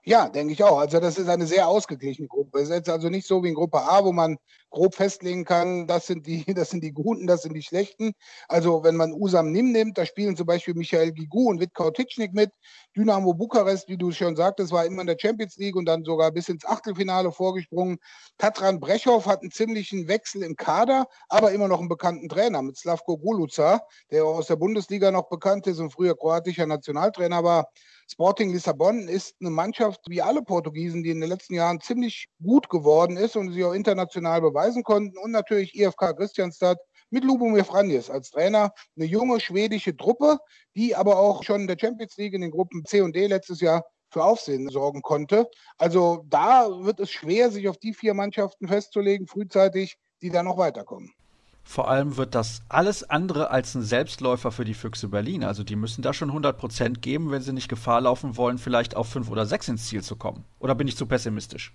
[0.08, 0.78] Ja, denke ich auch.
[0.78, 2.60] Also das ist eine sehr ausgeglichene Gruppe.
[2.60, 4.36] Es ist also nicht so wie in Gruppe A, wo man
[4.70, 8.12] grob festlegen kann, das sind die, das sind die Guten, das sind die Schlechten.
[8.48, 12.32] Also wenn man Usam Nim nimmt, da spielen zum Beispiel Michael Gigu und Witkau Titschnik
[12.32, 12.50] mit.
[12.96, 16.30] Dynamo Bukarest, wie du schon sagtest, war immer in der Champions League und dann sogar
[16.32, 17.98] bis ins Achtelfinale vorgesprungen.
[18.38, 22.76] Tatran Brechow hat einen ziemlichen Wechsel im Kader, aber immer noch einen bekannten Trainer mit
[22.76, 27.68] Slavko Guluca, der aus der Bundesliga noch bekannt ist und früher kroatischer Nationaltrainer war.
[28.08, 32.68] Sporting Lissabon ist eine Mannschaft wie alle Portugiesen, die in den letzten Jahren ziemlich gut
[32.68, 35.16] geworden ist und sie auch international beweisen konnten.
[35.18, 36.78] Und natürlich IFK Christianstadt
[37.10, 38.72] mit Lubomir Franjes als Trainer.
[38.96, 40.38] Eine junge schwedische Truppe,
[40.74, 43.60] die aber auch schon in der Champions League in den Gruppen C und D letztes
[43.60, 45.46] Jahr für Aufsehen sorgen konnte.
[45.78, 50.56] Also da wird es schwer, sich auf die vier Mannschaften festzulegen, frühzeitig, die da noch
[50.56, 51.12] weiterkommen.
[51.62, 55.42] Vor allem wird das alles andere als ein Selbstläufer für die Füchse Berlin.
[55.42, 58.94] Also die müssen da schon 100 Prozent geben, wenn sie nicht Gefahr laufen wollen, vielleicht
[58.94, 60.44] auf fünf oder sechs ins Ziel zu kommen.
[60.60, 61.74] Oder bin ich zu pessimistisch?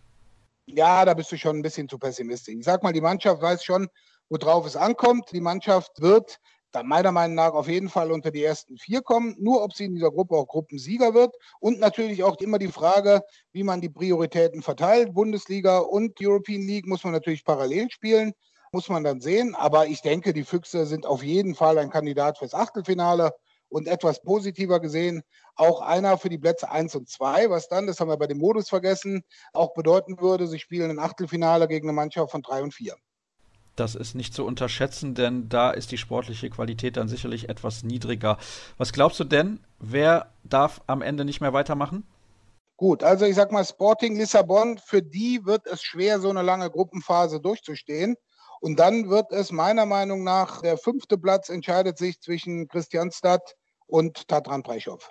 [0.65, 2.55] Ja, da bist du schon ein bisschen zu pessimistisch.
[2.55, 3.87] Ich sag mal, die Mannschaft weiß schon,
[4.29, 5.31] worauf es ankommt.
[5.31, 6.37] Die Mannschaft wird
[6.71, 9.35] dann meiner Meinung nach auf jeden Fall unter die ersten vier kommen.
[9.39, 11.35] Nur ob sie in dieser Gruppe auch Gruppensieger wird.
[11.59, 13.21] Und natürlich auch immer die Frage,
[13.51, 15.13] wie man die Prioritäten verteilt.
[15.13, 18.33] Bundesliga und European League muss man natürlich parallel spielen
[18.71, 19.55] muss man dann sehen.
[19.55, 23.31] Aber ich denke, die Füchse sind auf jeden Fall ein Kandidat fürs Achtelfinale
[23.71, 25.23] und etwas positiver gesehen
[25.55, 28.37] auch einer für die Plätze 1 und 2, was dann, das haben wir bei dem
[28.37, 32.73] Modus vergessen, auch bedeuten würde, sie spielen ein Achtelfinale gegen eine Mannschaft von 3 und
[32.73, 32.95] 4.
[33.75, 38.37] Das ist nicht zu unterschätzen, denn da ist die sportliche Qualität dann sicherlich etwas niedriger.
[38.77, 42.05] Was glaubst du denn, wer darf am Ende nicht mehr weitermachen?
[42.75, 46.69] Gut, also ich sag mal, Sporting Lissabon, für die wird es schwer, so eine lange
[46.69, 48.15] Gruppenphase durchzustehen.
[48.59, 53.55] Und dann wird es meiner Meinung nach, der fünfte Platz entscheidet sich zwischen Christianstadt
[53.91, 55.07] und Tatran Brechow.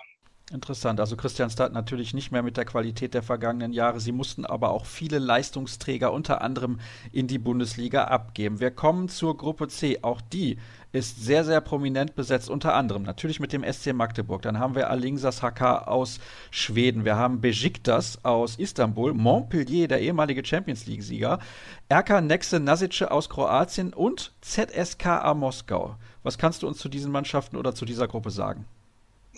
[0.51, 0.99] Interessant.
[0.99, 4.01] Also Christianstadt natürlich nicht mehr mit der Qualität der vergangenen Jahre.
[4.01, 6.81] Sie mussten aber auch viele Leistungsträger unter anderem
[7.13, 8.59] in die Bundesliga abgeben.
[8.59, 9.99] Wir kommen zur Gruppe C.
[10.01, 10.57] Auch die
[10.91, 14.41] ist sehr, sehr prominent besetzt, unter anderem natürlich mit dem SC Magdeburg.
[14.41, 17.05] Dann haben wir Alingsas HK aus Schweden.
[17.05, 21.39] Wir haben Besiktas aus Istanbul, Montpellier, der ehemalige Champions League-Sieger,
[21.91, 25.95] RK Nexe Nasice aus Kroatien und ZSKA Moskau.
[26.23, 28.65] Was kannst du uns zu diesen Mannschaften oder zu dieser Gruppe sagen?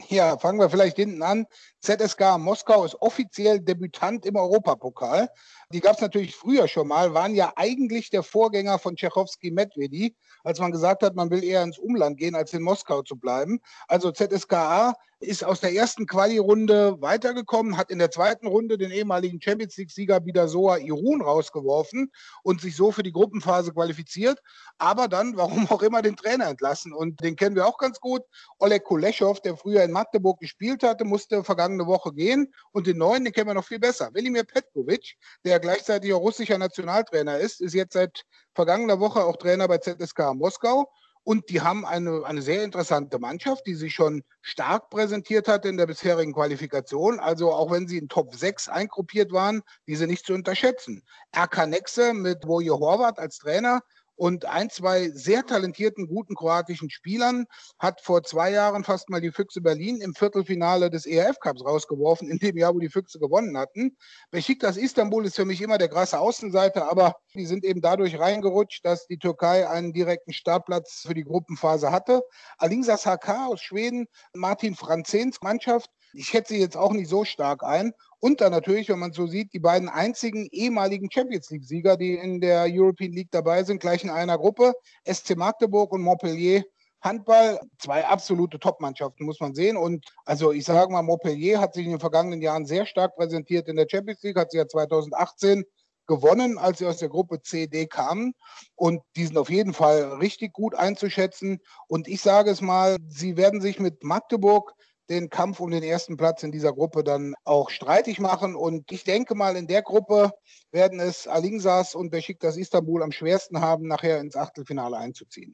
[0.09, 1.45] Ja, fangen wir vielleicht hinten an.
[1.81, 5.29] ZSK Moskau ist offiziell Debütant im Europapokal.
[5.73, 10.15] Die gab es natürlich früher schon mal, waren ja eigentlich der Vorgänger von Tchaikovsky Medvedi,
[10.43, 13.59] als man gesagt hat, man will eher ins Umland gehen, als in Moskau zu bleiben.
[13.87, 19.41] Also ZSKA ist aus der ersten Quali-Runde weitergekommen, hat in der zweiten Runde den ehemaligen
[19.41, 22.11] Champions League-Sieger Bidasoa Irun rausgeworfen
[22.43, 24.39] und sich so für die Gruppenphase qualifiziert,
[24.77, 26.93] aber dann, warum auch immer, den Trainer entlassen.
[26.93, 28.21] Und den kennen wir auch ganz gut.
[28.59, 32.53] Oleg Kuleschow, der früher in Magdeburg gespielt hatte, musste vergangene Woche gehen.
[32.71, 34.13] Und den neuen, den kennen wir noch viel besser.
[34.13, 38.23] Velimir Petkovic, der gleichzeitig auch russischer Nationaltrainer ist, ist jetzt seit
[38.53, 40.91] vergangener Woche auch Trainer bei ZSK Moskau.
[41.25, 45.77] Und die haben eine, eine sehr interessante Mannschaft, die sich schon stark präsentiert hat in
[45.77, 47.17] der bisherigen Qualifikation.
[47.17, 51.01] Also auch wenn sie in Top 6 eingruppiert waren, diese nicht zu unterschätzen.
[51.33, 53.79] RK Nexe mit Woje Horvath als Trainer
[54.23, 57.45] und ein, zwei sehr talentierten, guten kroatischen Spielern
[57.77, 62.29] hat vor zwei Jahren fast mal die Füchse Berlin im Viertelfinale des ERF Cups rausgeworfen,
[62.29, 63.97] in dem Jahr, wo die Füchse gewonnen hatten.
[64.31, 68.85] Besiktas Istanbul ist für mich immer der krasse Außenseiter, aber die sind eben dadurch reingerutscht,
[68.85, 72.21] dass die Türkei einen direkten Startplatz für die Gruppenphase hatte.
[72.59, 77.93] Alingsas HK aus Schweden, Martin Franzens Mannschaft, ich schätze jetzt auch nicht so stark ein.
[78.19, 82.39] Und dann natürlich, wenn man so sieht, die beiden einzigen ehemaligen Champions League-Sieger, die in
[82.39, 84.73] der European League dabei sind, gleich in einer Gruppe,
[85.05, 86.63] SC Magdeburg und Montpellier.
[87.01, 89.75] Handball, zwei absolute Top-Mannschaften, muss man sehen.
[89.75, 93.67] Und also ich sage mal, Montpellier hat sich in den vergangenen Jahren sehr stark präsentiert
[93.67, 95.65] in der Champions League, hat sie ja 2018
[96.07, 98.33] gewonnen, als sie aus der Gruppe CD kamen.
[98.75, 101.59] Und die sind auf jeden Fall richtig gut einzuschätzen.
[101.87, 104.73] Und ich sage es mal, sie werden sich mit Magdeburg
[105.09, 108.55] den Kampf um den ersten Platz in dieser Gruppe dann auch streitig machen.
[108.55, 110.31] Und ich denke mal, in der Gruppe
[110.71, 115.53] werden es Alingsas und Besiktas Istanbul am schwersten haben, nachher ins Achtelfinale einzuziehen.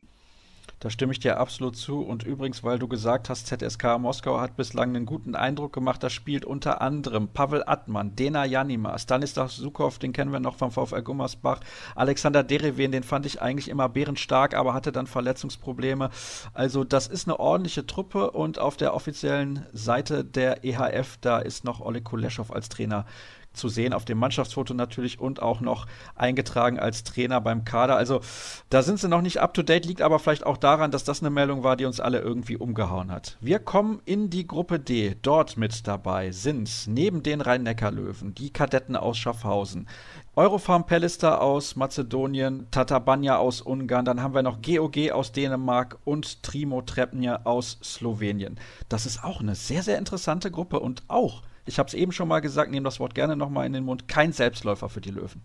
[0.79, 2.01] Da stimme ich dir absolut zu.
[2.01, 6.03] Und übrigens, weil du gesagt hast, ZSK Moskau hat bislang einen guten Eindruck gemacht.
[6.03, 10.71] Da spielt unter anderem Pavel Atman, Dena Janima, Stanislav Sukow, den kennen wir noch vom
[10.71, 11.59] VfL Gummersbach,
[11.95, 16.09] Alexander Derevin, den fand ich eigentlich immer bärenstark, aber hatte dann Verletzungsprobleme.
[16.53, 21.63] Also das ist eine ordentliche Truppe und auf der offiziellen Seite der EHF, da ist
[21.63, 23.05] noch Oleg Kuleschow als Trainer
[23.53, 27.95] zu sehen auf dem Mannschaftsfoto natürlich und auch noch eingetragen als Trainer beim Kader.
[27.95, 28.21] Also
[28.69, 31.21] da sind sie noch nicht up to date, liegt aber vielleicht auch daran, dass das
[31.21, 33.37] eine Meldung war, die uns alle irgendwie umgehauen hat.
[33.41, 35.15] Wir kommen in die Gruppe D.
[35.21, 39.87] Dort mit dabei sind neben den Rhein-Neckar-Löwen die Kadetten aus Schaffhausen,
[40.35, 46.43] Eurofarm Pellister aus Mazedonien, Tatabanya aus Ungarn, dann haben wir noch GOG aus Dänemark und
[46.43, 48.57] Trimo Trepnje aus Slowenien.
[48.87, 52.27] Das ist auch eine sehr, sehr interessante Gruppe und auch ich habe es eben schon
[52.27, 55.41] mal gesagt, nehme das Wort gerne nochmal in den Mund, kein Selbstläufer für die Löwen.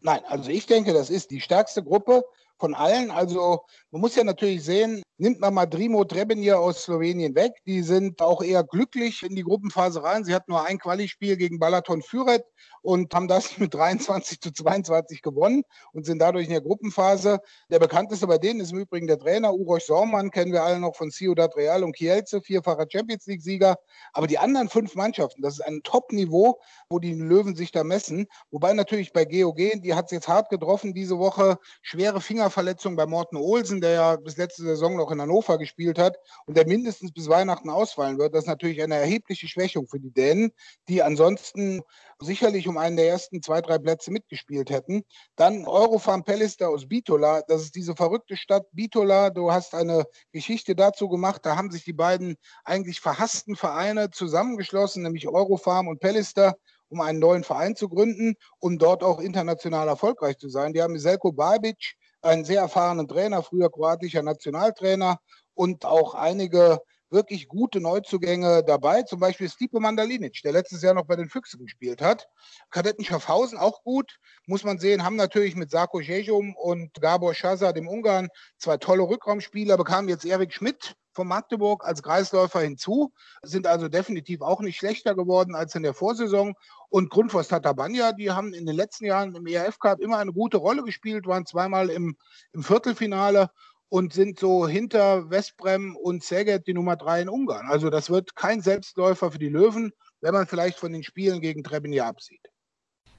[0.00, 2.24] Nein, also ich denke, das ist die stärkste Gruppe
[2.64, 3.10] von allen.
[3.10, 7.52] Also man muss ja natürlich sehen, nimmt man mal Drimo Trebenier aus Slowenien weg.
[7.66, 10.24] Die sind auch eher glücklich in die Gruppenphase rein.
[10.24, 12.42] Sie hatten nur ein Quali-Spiel gegen Balaton Füret
[12.80, 17.40] und haben das mit 23 zu 22 gewonnen und sind dadurch in der Gruppenphase.
[17.70, 20.96] Der bekannteste bei denen ist im Übrigen der Trainer Uroš Sormann, kennen wir alle noch
[20.96, 23.76] von Ciudad Real und Kielce, vierfacher Champions League-Sieger.
[24.14, 28.26] Aber die anderen fünf Mannschaften, das ist ein Top-Niveau, wo die Löwen sich da messen.
[28.50, 32.22] Wobei natürlich bei GOG, die hat es jetzt hart getroffen diese Woche, schwere
[32.54, 36.56] Fingerverletzung bei Morten Olsen, der ja bis letzte Saison noch in Hannover gespielt hat und
[36.56, 38.32] der mindestens bis Weihnachten ausfallen wird.
[38.32, 40.52] Das ist natürlich eine erhebliche Schwächung für die Dänen,
[40.88, 41.82] die ansonsten
[42.20, 45.02] sicherlich um einen der ersten zwei, drei Plätze mitgespielt hätten.
[45.34, 47.42] Dann Eurofarm Pellister aus Bitola.
[47.48, 49.30] Das ist diese verrückte Stadt Bitola.
[49.30, 51.44] Du hast eine Geschichte dazu gemacht.
[51.44, 56.54] Da haben sich die beiden eigentlich verhassten Vereine zusammengeschlossen, nämlich Eurofarm und Pellister
[56.88, 60.72] um einen neuen Verein zu gründen und dort auch international erfolgreich zu sein.
[60.72, 65.18] Die haben Selko Babic, einen sehr erfahrenen Trainer, früher kroatischer Nationaltrainer
[65.54, 71.06] und auch einige wirklich gute Neuzugänge dabei, zum Beispiel Stipe Mandalinic, der letztes Jahr noch
[71.06, 72.26] bei den Füchsen gespielt hat.
[72.70, 77.72] Kadetten Schaffhausen auch gut, muss man sehen, haben natürlich mit Sarko Jejum und Gabor Schaza,
[77.72, 83.66] dem Ungarn, zwei tolle Rückraumspieler, bekamen jetzt Erik Schmidt von Magdeburg als Kreisläufer hinzu, sind
[83.66, 86.54] also definitiv auch nicht schlechter geworden als in der Vorsaison.
[86.88, 90.58] Und Grundfos Tatabanya, die haben in den letzten Jahren im ERF Cup immer eine gute
[90.58, 92.16] Rolle gespielt, waren zweimal im,
[92.52, 93.50] im Viertelfinale
[93.88, 97.68] und sind so hinter Westbrem und Szeged die Nummer drei in Ungarn.
[97.68, 101.62] Also das wird kein Selbstläufer für die Löwen, wenn man vielleicht von den Spielen gegen
[101.62, 102.53] Trebinja absieht.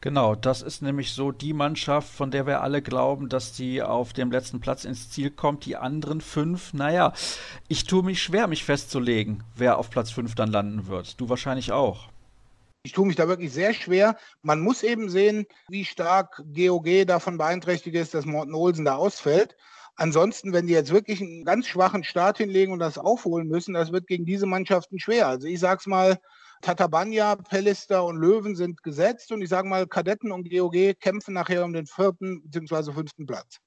[0.06, 4.14] Genau, das ist nämlich so die Mannschaft, von der wir alle glauben, dass die auf
[4.14, 5.66] dem letzten Platz ins Ziel kommt.
[5.66, 7.12] Die anderen fünf, naja,
[7.70, 11.20] ich tue mich schwer, mich festzulegen, wer auf Platz fünf dann landen wird.
[11.20, 12.10] Du wahrscheinlich auch.
[12.84, 14.16] Ich tue mich da wirklich sehr schwer.
[14.44, 19.58] Man muss eben sehen, wie stark GOG davon beeinträchtigt ist, dass Morten Olsen da ausfällt.
[19.96, 23.92] Ansonsten, wenn die jetzt wirklich einen ganz schwachen Start hinlegen und das aufholen müssen, das
[23.92, 25.28] wird gegen diese Mannschaften schwer.
[25.28, 26.20] Also ich sag's mal,
[26.66, 31.64] Tatabanya, Pellister und Löwen sind gesetzt und ich sage mal, Kadetten und GOG kämpfen nachher
[31.64, 32.92] um den vierten bzw.
[32.92, 33.60] fünften Platz.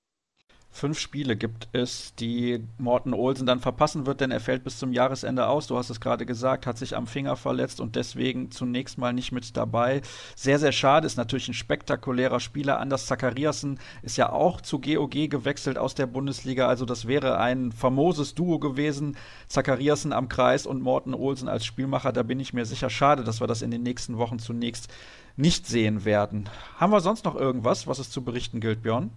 [0.79, 4.93] Fünf Spiele gibt es, die Morten Olsen dann verpassen wird, denn er fällt bis zum
[4.93, 5.67] Jahresende aus.
[5.67, 9.33] Du hast es gerade gesagt, hat sich am Finger verletzt und deswegen zunächst mal nicht
[9.33, 10.03] mit dabei.
[10.37, 12.79] Sehr, sehr schade, ist natürlich ein spektakulärer Spieler.
[12.79, 16.69] Anders Zachariasen ist ja auch zu GOG gewechselt aus der Bundesliga.
[16.69, 19.17] Also das wäre ein famoses Duo gewesen.
[19.49, 22.13] Zachariasen am Kreis und Morten Olsen als Spielmacher.
[22.13, 22.89] Da bin ich mir sicher.
[22.89, 24.93] Schade, dass wir das in den nächsten Wochen zunächst
[25.37, 26.49] nicht sehen werden.
[26.77, 29.11] Haben wir sonst noch irgendwas, was es zu berichten gilt, Björn?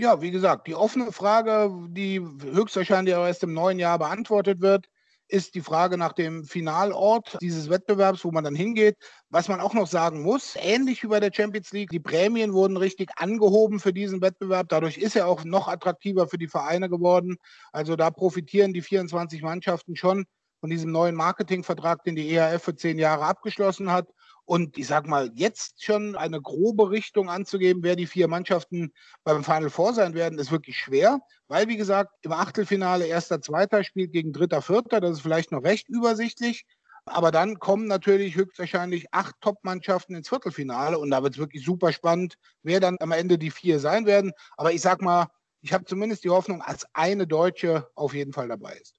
[0.00, 4.86] Ja, wie gesagt, die offene Frage, die höchstwahrscheinlich auch erst im neuen Jahr beantwortet wird,
[5.26, 8.96] ist die Frage nach dem Finalort dieses Wettbewerbs, wo man dann hingeht.
[9.28, 12.76] Was man auch noch sagen muss, ähnlich wie bei der Champions League, die Prämien wurden
[12.76, 14.68] richtig angehoben für diesen Wettbewerb.
[14.68, 17.36] Dadurch ist er auch noch attraktiver für die Vereine geworden.
[17.72, 20.26] Also da profitieren die 24 Mannschaften schon
[20.60, 24.08] von diesem neuen Marketingvertrag, den die ERF für zehn Jahre abgeschlossen hat.
[24.48, 29.44] Und ich sag mal, jetzt schon eine grobe Richtung anzugeben, wer die vier Mannschaften beim
[29.44, 34.10] Final Four sein werden, ist wirklich schwer, weil, wie gesagt, im Achtelfinale erster, zweiter spielt
[34.10, 35.00] gegen dritter, vierter.
[35.00, 36.64] Das ist vielleicht noch recht übersichtlich.
[37.04, 41.92] Aber dann kommen natürlich höchstwahrscheinlich acht Top-Mannschaften ins Viertelfinale und da wird es wirklich super
[41.92, 44.32] spannend, wer dann am Ende die vier sein werden.
[44.56, 45.26] Aber ich sag mal,
[45.60, 48.94] ich habe zumindest die Hoffnung, als eine Deutsche auf jeden Fall dabei ist.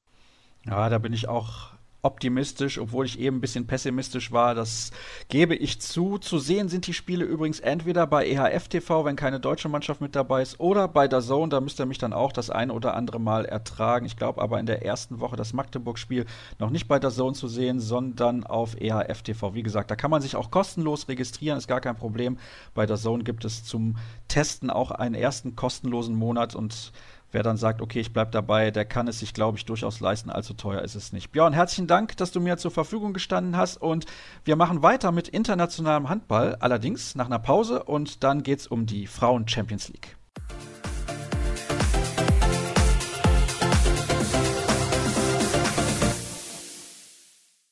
[0.66, 4.56] Ja, da bin ich auch optimistisch, obwohl ich eben ein bisschen pessimistisch war.
[4.56, 4.92] Das
[5.28, 6.18] gebe ich zu.
[6.18, 10.16] Zu sehen sind die Spiele übrigens entweder bei EHF TV, wenn keine deutsche Mannschaft mit
[10.16, 11.50] dabei ist, oder bei der Zone.
[11.50, 14.06] Da müsst ihr mich dann auch das eine oder andere Mal ertragen.
[14.06, 16.26] Ich glaube aber in der ersten Woche das Magdeburg-Spiel
[16.58, 19.54] noch nicht bei der Zone zu sehen, sondern auf EHF TV.
[19.54, 22.38] Wie gesagt, da kann man sich auch kostenlos registrieren, ist gar kein Problem.
[22.74, 26.94] Bei der Zone gibt es zum Testen auch einen ersten kostenlosen Monat und
[27.32, 30.32] Wer dann sagt, okay, ich bleibe dabei, der kann es sich, glaube ich, durchaus leisten.
[30.32, 31.32] Allzu teuer ist es nicht.
[31.32, 33.78] Björn, herzlichen Dank, dass du mir zur Verfügung gestanden hast.
[33.78, 34.06] Und
[34.46, 37.84] wir machen weiter mit internationalem Handball, allerdings nach einer Pause.
[37.84, 40.18] Und dann geht es um die Frauen Champions League.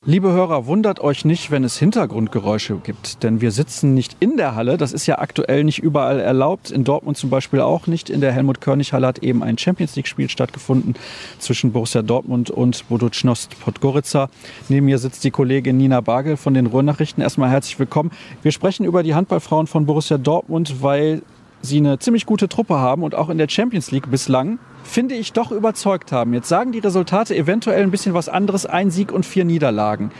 [0.08, 4.54] Liebe Hörer, wundert euch nicht, wenn es Hintergrundgeräusche gibt, denn wir sitzen nicht in der
[4.54, 4.78] Halle.
[4.78, 6.70] Das ist ja aktuell nicht überall erlaubt.
[6.70, 8.08] In Dortmund zum Beispiel auch nicht.
[8.08, 10.94] In der Helmut-Körnig-Halle hat eben ein Champions League-Spiel stattgefunden
[11.38, 14.30] zwischen Borussia Dortmund und Boducnost Podgorica.
[14.70, 17.22] Neben mir sitzt die Kollegin Nina Bagel von den Ruhrnachrichten.
[17.22, 18.10] Erstmal herzlich willkommen.
[18.40, 21.20] Wir sprechen über die Handballfrauen von Borussia Dortmund, weil
[21.62, 25.32] sie eine ziemlich gute Truppe haben und auch in der Champions League bislang finde ich,
[25.32, 26.34] doch überzeugt haben.
[26.34, 28.66] Jetzt sagen die Resultate eventuell ein bisschen was anderes.
[28.66, 30.10] Ein Sieg und vier Niederlagen.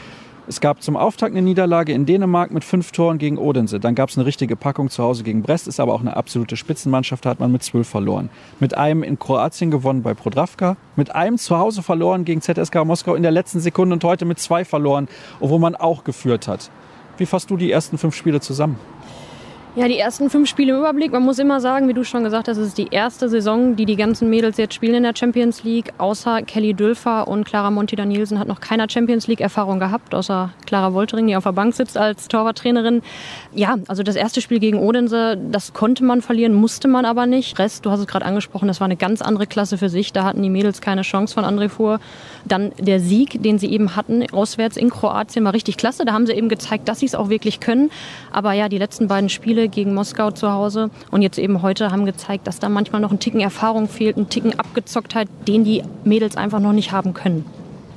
[0.47, 3.79] Es gab zum Auftakt eine Niederlage in Dänemark mit fünf Toren gegen Odense.
[3.79, 6.57] Dann gab es eine richtige Packung zu Hause gegen Brest, ist aber auch eine absolute
[6.57, 8.31] Spitzenmannschaft, da hat man mit zwölf verloren.
[8.59, 13.13] Mit einem in Kroatien gewonnen bei Prodravka, mit einem zu Hause verloren gegen ZSK Moskau
[13.13, 15.07] in der letzten Sekunde und heute mit zwei verloren,
[15.39, 16.71] obwohl man auch geführt hat.
[17.19, 18.79] Wie fasst du die ersten fünf Spiele zusammen?
[19.79, 21.13] Ja, die ersten fünf Spiele im Überblick.
[21.13, 23.85] Man muss immer sagen, wie du schon gesagt hast, es ist die erste Saison, die
[23.85, 25.93] die ganzen Mädels jetzt spielen in der Champions League.
[25.97, 31.27] Außer Kelly Dülfer und Clara Monti-Danielsen hat noch keiner Champions League-Erfahrung gehabt, außer Clara Woltering,
[31.27, 33.01] die auf der Bank sitzt als Torwarttrainerin.
[33.53, 37.57] Ja, also das erste Spiel gegen Odense, das konnte man verlieren, musste man aber nicht.
[37.57, 40.11] Rest, du hast es gerade angesprochen, das war eine ganz andere Klasse für sich.
[40.11, 42.01] Da hatten die Mädels keine Chance von André Fuhr.
[42.43, 46.03] Dann der Sieg, den sie eben hatten, auswärts in Kroatien, war richtig klasse.
[46.03, 47.91] Da haben sie eben gezeigt, dass sie es auch wirklich können.
[48.33, 52.05] Aber ja, die letzten beiden Spiele gegen Moskau zu Hause und jetzt eben heute haben
[52.05, 56.37] gezeigt, dass da manchmal noch ein Ticken Erfahrung fehlt, ein Ticken Abgezocktheit, den die Mädels
[56.37, 57.45] einfach noch nicht haben können.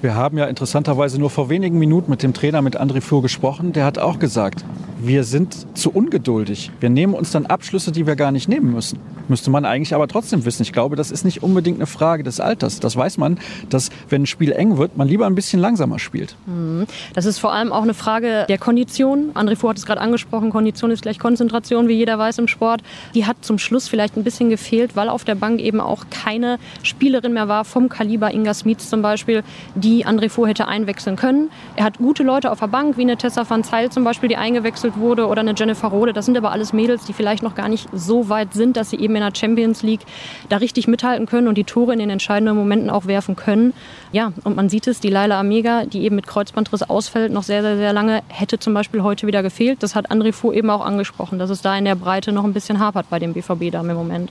[0.03, 3.73] Wir haben ja interessanterweise nur vor wenigen Minuten mit dem Trainer, mit André Fuhr gesprochen.
[3.73, 4.65] Der hat auch gesagt,
[4.99, 6.73] wir sind zu ungeduldig.
[6.81, 8.99] Wir nehmen uns dann Abschlüsse, die wir gar nicht nehmen müssen.
[9.29, 10.63] Müsste man eigentlich aber trotzdem wissen.
[10.63, 12.81] Ich glaube, das ist nicht unbedingt eine Frage des Alters.
[12.81, 13.39] Das weiß man,
[13.71, 16.35] dass wenn ein Spiel eng wird, man lieber ein bisschen langsamer spielt.
[16.47, 16.87] Mhm.
[17.15, 19.31] Das ist vor allem auch eine Frage der Kondition.
[19.35, 22.83] André Fuhr hat es gerade angesprochen, Kondition ist gleich Konzentration, wie jeder weiß im Sport.
[23.15, 26.59] Die hat zum Schluss vielleicht ein bisschen gefehlt, weil auf der Bank eben auch keine
[26.83, 29.45] Spielerin mehr war vom Kaliber Inga Smits zum Beispiel,
[29.77, 31.51] die André Fuhr hätte einwechseln können.
[31.77, 34.37] Er hat gute Leute auf der Bank, wie eine Tessa van Zeil zum Beispiel, die
[34.37, 36.13] eingewechselt wurde oder eine Jennifer Rode.
[36.13, 38.97] Das sind aber alles Mädels, die vielleicht noch gar nicht so weit sind, dass sie
[38.97, 40.03] eben in der Champions League
[40.49, 43.75] da richtig mithalten können und die Tore in den entscheidenden Momenten auch werfen können.
[44.13, 47.63] Ja, und man sieht es, die Laila Amega, die eben mit Kreuzbandriss ausfällt, noch sehr,
[47.63, 49.83] sehr, sehr lange, hätte zum Beispiel heute wieder gefehlt.
[49.83, 52.53] Das hat André Fuhr eben auch angesprochen, dass es da in der Breite noch ein
[52.53, 54.31] bisschen hapert bei dem BVB da im Moment.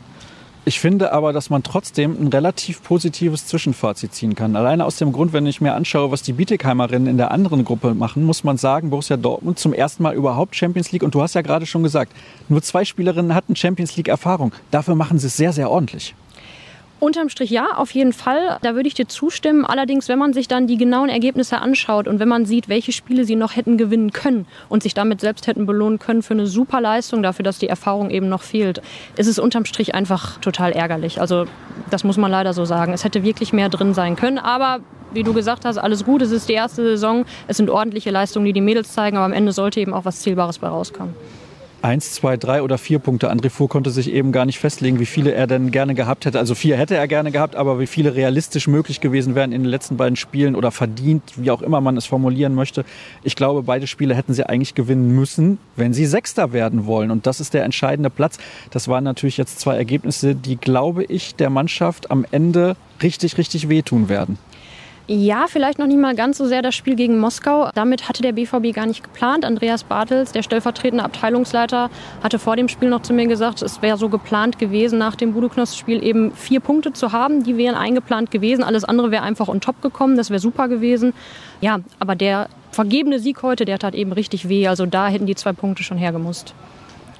[0.64, 4.55] Ich finde aber, dass man trotzdem ein relativ positives Zwischenfazit ziehen kann.
[4.55, 7.95] Alleine aus dem Grund, wenn ich mir anschaue, was die Bietigheimerinnen in der anderen Gruppe
[7.95, 11.01] machen, muss man sagen, Borussia Dortmund zum ersten Mal überhaupt Champions League.
[11.01, 12.14] Und du hast ja gerade schon gesagt,
[12.47, 14.51] nur zwei Spielerinnen hatten Champions League Erfahrung.
[14.70, 16.14] Dafür machen sie es sehr, sehr ordentlich.
[17.02, 18.60] Unterm Strich ja, auf jeden Fall.
[18.62, 19.66] Da würde ich dir zustimmen.
[19.66, 23.26] Allerdings, wenn man sich dann die genauen Ergebnisse anschaut und wenn man sieht, welche Spiele
[23.26, 26.80] sie noch hätten gewinnen können und sich damit selbst hätten belohnen können für eine super
[26.80, 28.84] Leistung, dafür, dass die Erfahrung eben noch fehlt,
[29.18, 31.20] ist es unterm Strich einfach total ärgerlich.
[31.20, 31.45] Also
[31.89, 32.93] das muss man leider so sagen.
[32.93, 34.82] Es hätte wirklich mehr drin sein können, aber
[35.12, 36.22] wie du gesagt hast, alles gut.
[36.22, 37.26] Es ist die erste Saison.
[37.47, 40.20] Es sind ordentliche Leistungen, die die Mädels zeigen, aber am Ende sollte eben auch was
[40.20, 41.16] Zielbares bei rauskommen
[41.82, 43.32] eins, zwei, drei oder vier Punkte.
[43.32, 46.40] André Fuhr konnte sich eben gar nicht festlegen, wie viele er denn gerne gehabt hätte.
[46.40, 49.70] Also vier hätte er gerne gehabt, aber wie viele realistisch möglich gewesen wären in den
[49.70, 52.86] letzten beiden Spielen oder verdient, wie auch immer man es formulieren möchte.
[53.24, 57.12] Ich glaube, beide Spiele hätten sie eigentlich gewinnen müssen, wenn sie Sechster werden wollen.
[57.12, 58.38] Und das ist der entscheidende Platz.
[58.72, 63.70] Das waren natürlich jetzt zwei Ergebnisse, die, glaube ich, der Mannschaft am Ende richtig, richtig
[63.70, 64.38] wehtun werden.
[65.14, 67.70] Ja, vielleicht noch nicht mal ganz so sehr das Spiel gegen Moskau.
[67.76, 69.43] Damit hatte der BVB gar nicht geplant.
[69.43, 71.89] Andreas Bartels, der stellvertretende Abteilungsleiter,
[72.24, 75.34] hatte vor dem Spiel noch zu mir gesagt, es wäre so geplant gewesen, nach dem
[75.34, 77.43] Budoknos-Spiel eben vier Punkte zu haben.
[77.43, 78.64] Die wären eingeplant gewesen.
[78.64, 80.16] Alles andere wäre einfach on top gekommen.
[80.16, 81.12] Das wäre super gewesen.
[81.59, 84.70] Ja, aber der vergebene Sieg heute, der tat eben richtig weh.
[84.70, 86.53] Also da hätten die zwei Punkte schon hergemusst.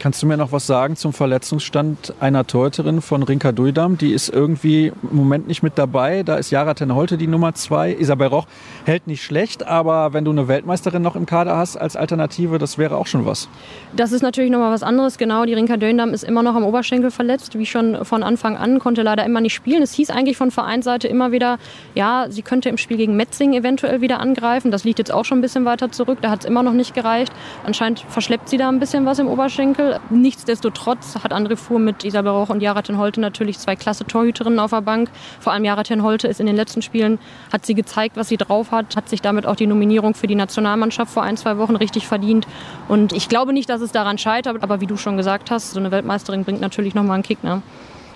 [0.01, 3.99] Kannst du mir noch was sagen zum Verletzungsstand einer Torhüterin von Rinka Duidam?
[3.99, 6.23] Die ist irgendwie im Moment nicht mit dabei.
[6.23, 7.93] Da ist Jara Ten Holte die Nummer zwei.
[7.93, 8.47] Isabel Roch
[8.85, 12.79] hält nicht schlecht, aber wenn du eine Weltmeisterin noch im Kader hast als Alternative, das
[12.79, 13.47] wäre auch schon was.
[13.95, 15.19] Das ist natürlich nochmal was anderes.
[15.19, 18.79] Genau, die Rinka Duidam ist immer noch am Oberschenkel verletzt, wie schon von Anfang an,
[18.79, 19.83] konnte leider immer nicht spielen.
[19.83, 21.59] Es hieß eigentlich von Vereinsseite immer wieder,
[21.93, 24.71] ja, sie könnte im Spiel gegen Metzing eventuell wieder angreifen.
[24.71, 26.17] Das liegt jetzt auch schon ein bisschen weiter zurück.
[26.23, 27.31] Da hat es immer noch nicht gereicht.
[27.63, 29.90] Anscheinend verschleppt sie da ein bisschen was im Oberschenkel.
[30.09, 34.71] Nichtsdestotrotz hat André Fuhr mit Isabel Rauch und Jara Holte natürlich zwei klasse Torhüterinnen auf
[34.71, 35.09] der Bank.
[35.39, 37.19] Vor allem Jara Holte ist in den letzten Spielen,
[37.51, 40.35] hat sie gezeigt, was sie drauf hat, hat sich damit auch die Nominierung für die
[40.35, 42.47] Nationalmannschaft vor ein, zwei Wochen richtig verdient.
[42.87, 45.79] Und ich glaube nicht, dass es daran scheitert, aber wie du schon gesagt hast, so
[45.79, 47.43] eine Weltmeisterin bringt natürlich nochmal einen Kick.
[47.43, 47.61] Ne?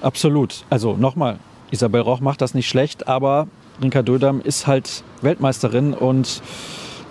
[0.01, 0.65] Absolut.
[0.69, 1.39] Also nochmal,
[1.71, 3.47] Isabel Rauch macht das nicht schlecht, aber
[3.81, 6.41] Rinka Dödam ist halt Weltmeisterin und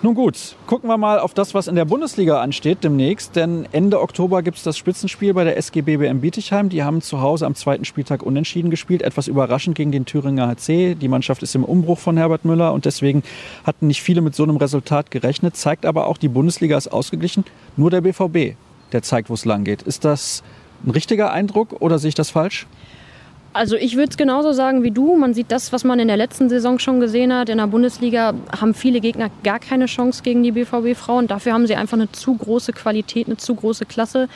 [0.05, 3.35] nun gut, gucken wir mal auf das, was in der Bundesliga ansteht demnächst.
[3.35, 6.69] Denn Ende Oktober gibt es das Spitzenspiel bei der SG BBM Bietigheim.
[6.69, 9.01] Die haben zu Hause am zweiten Spieltag unentschieden gespielt.
[9.01, 10.93] Etwas überraschend gegen den Thüringer HC.
[10.93, 13.23] Die Mannschaft ist im Umbruch von Herbert Müller und deswegen
[13.63, 15.57] hatten nicht viele mit so einem Resultat gerechnet.
[15.57, 17.43] Zeigt aber auch, die Bundesliga ist ausgeglichen.
[17.75, 18.57] Nur der BVB,
[18.91, 19.81] der zeigt, wo es lang geht.
[19.81, 20.43] Ist das
[20.85, 22.67] ein richtiger Eindruck oder sehe ich das falsch?
[23.55, 25.15] Also ich würde es genauso sagen wie du.
[25.15, 27.47] Man sieht das, was man in der letzten Saison schon gesehen hat.
[27.47, 31.27] In der Bundesliga haben viele Gegner gar keine Chance gegen die BVB-Frauen.
[31.27, 34.27] Dafür haben sie einfach eine zu große Qualität, eine zu große Klasse.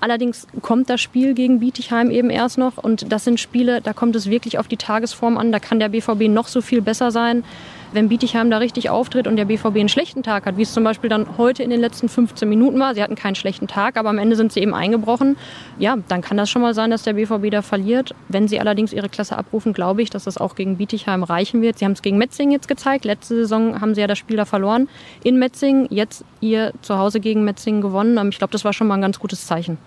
[0.00, 2.76] Allerdings kommt das Spiel gegen Bietigheim eben erst noch.
[2.76, 5.50] Und das sind Spiele, da kommt es wirklich auf die Tagesform an.
[5.50, 7.44] Da kann der BVB noch so viel besser sein
[7.92, 10.84] wenn Bietigheim da richtig auftritt und der BVB einen schlechten Tag hat, wie es zum
[10.84, 14.10] Beispiel dann heute in den letzten 15 Minuten war, sie hatten keinen schlechten Tag, aber
[14.10, 15.36] am Ende sind sie eben eingebrochen,
[15.78, 18.14] ja, dann kann das schon mal sein, dass der BVB da verliert.
[18.28, 21.78] Wenn sie allerdings ihre Klasse abrufen, glaube ich, dass das auch gegen Bietigheim reichen wird.
[21.78, 23.04] Sie haben es gegen Metzing jetzt gezeigt.
[23.04, 24.88] Letzte Saison haben sie ja das Spiel da verloren
[25.24, 25.88] in Metzing.
[25.90, 28.28] Jetzt ihr zu Hause gegen Metzing gewonnen.
[28.30, 29.78] Ich glaube, das war schon mal ein ganz gutes Zeichen.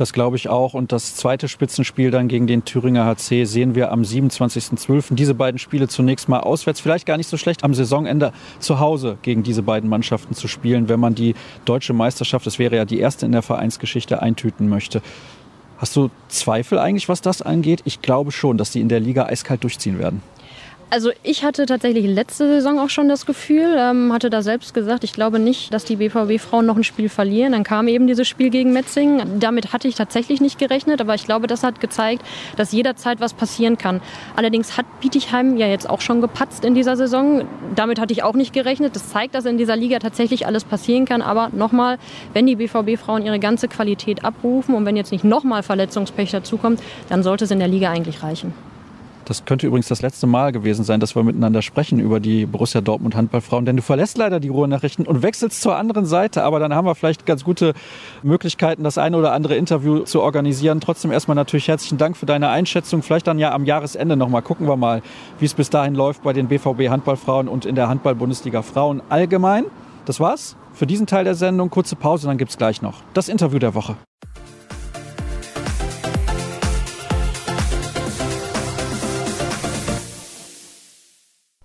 [0.00, 0.72] Das glaube ich auch.
[0.72, 5.14] Und das zweite Spitzenspiel dann gegen den Thüringer HC sehen wir am 27.12.
[5.14, 6.80] Diese beiden Spiele zunächst mal auswärts.
[6.80, 10.88] Vielleicht gar nicht so schlecht, am Saisonende zu Hause gegen diese beiden Mannschaften zu spielen,
[10.88, 11.34] wenn man die
[11.66, 15.02] deutsche Meisterschaft, das wäre ja die erste in der Vereinsgeschichte, eintüten möchte.
[15.76, 17.82] Hast du Zweifel eigentlich, was das angeht?
[17.84, 20.22] Ich glaube schon, dass die in der Liga eiskalt durchziehen werden.
[20.92, 25.04] Also ich hatte tatsächlich letzte Saison auch schon das Gefühl, ähm, hatte da selbst gesagt,
[25.04, 27.52] ich glaube nicht, dass die BVB-Frauen noch ein Spiel verlieren.
[27.52, 29.38] Dann kam eben dieses Spiel gegen Metzing.
[29.38, 32.24] Damit hatte ich tatsächlich nicht gerechnet, aber ich glaube, das hat gezeigt,
[32.56, 34.00] dass jederzeit was passieren kann.
[34.34, 37.44] Allerdings hat Bietigheim ja jetzt auch schon gepatzt in dieser Saison.
[37.76, 38.96] Damit hatte ich auch nicht gerechnet.
[38.96, 41.22] Das zeigt, dass in dieser Liga tatsächlich alles passieren kann.
[41.22, 41.98] Aber nochmal,
[42.32, 47.22] wenn die BVB-Frauen ihre ganze Qualität abrufen und wenn jetzt nicht nochmal Verletzungspech dazukommt, dann
[47.22, 48.69] sollte es in der Liga eigentlich reichen.
[49.30, 52.80] Das könnte übrigens das letzte Mal gewesen sein, dass wir miteinander sprechen über die Borussia
[52.80, 56.74] Dortmund Handballfrauen, denn du verlässt leider die Ruhrnachrichten und wechselst zur anderen Seite, aber dann
[56.74, 57.74] haben wir vielleicht ganz gute
[58.24, 60.80] Möglichkeiten, das eine oder andere Interview zu organisieren.
[60.80, 63.04] Trotzdem erstmal natürlich herzlichen Dank für deine Einschätzung.
[63.04, 64.42] Vielleicht dann ja am Jahresende nochmal.
[64.42, 65.00] Gucken wir mal,
[65.38, 69.66] wie es bis dahin läuft bei den BVB Handballfrauen und in der Handball-Bundesliga Frauen allgemein.
[70.06, 71.70] Das war's für diesen Teil der Sendung.
[71.70, 73.94] Kurze Pause, dann gibt's gleich noch das Interview der Woche.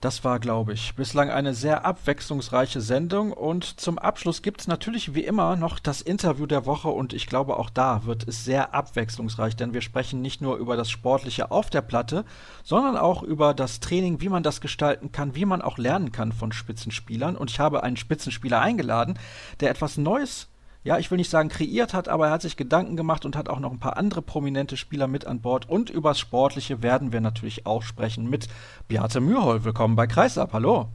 [0.01, 3.31] Das war, glaube ich, bislang eine sehr abwechslungsreiche Sendung.
[3.31, 6.89] Und zum Abschluss gibt es natürlich wie immer noch das Interview der Woche.
[6.89, 10.75] Und ich glaube auch da wird es sehr abwechslungsreich, denn wir sprechen nicht nur über
[10.75, 12.25] das Sportliche auf der Platte,
[12.63, 16.33] sondern auch über das Training, wie man das gestalten kann, wie man auch lernen kann
[16.33, 17.35] von Spitzenspielern.
[17.35, 19.17] Und ich habe einen Spitzenspieler eingeladen,
[19.61, 20.49] der etwas Neues
[20.85, 23.49] ja, ich will nicht sagen kreiert hat, aber er hat sich Gedanken gemacht und hat
[23.49, 25.67] auch noch ein paar andere prominente Spieler mit an Bord.
[25.67, 28.47] Und übers Sportliche werden wir natürlich auch sprechen mit
[28.87, 29.65] Beate Mührhol.
[29.65, 30.53] Willkommen bei Kreisab.
[30.53, 30.87] Hallo.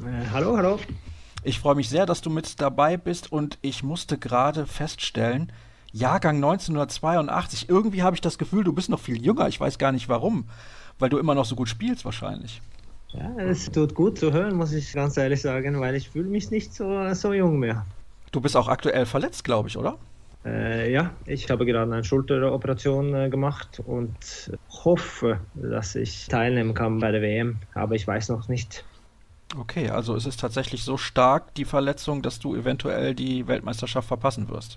[0.00, 0.78] Äh, hallo, hallo.
[1.42, 5.50] Ich freue mich sehr, dass du mit dabei bist und ich musste gerade feststellen,
[5.92, 9.48] Jahrgang 1982, irgendwie habe ich das Gefühl, du bist noch viel jünger.
[9.48, 10.44] Ich weiß gar nicht warum,
[11.00, 12.62] weil du immer noch so gut spielst wahrscheinlich.
[13.08, 16.52] Ja, es tut gut zu hören, muss ich ganz ehrlich sagen, weil ich fühle mich
[16.52, 17.84] nicht so, so jung mehr.
[18.36, 19.96] Du bist auch aktuell verletzt, glaube ich, oder?
[20.44, 24.50] Äh, ja, ich habe gerade eine Schulteroperation äh, gemacht und
[24.84, 28.84] hoffe, dass ich teilnehmen kann bei der WM, aber ich weiß noch nicht.
[29.58, 34.50] Okay, also es ist tatsächlich so stark, die Verletzung, dass du eventuell die Weltmeisterschaft verpassen
[34.50, 34.76] wirst.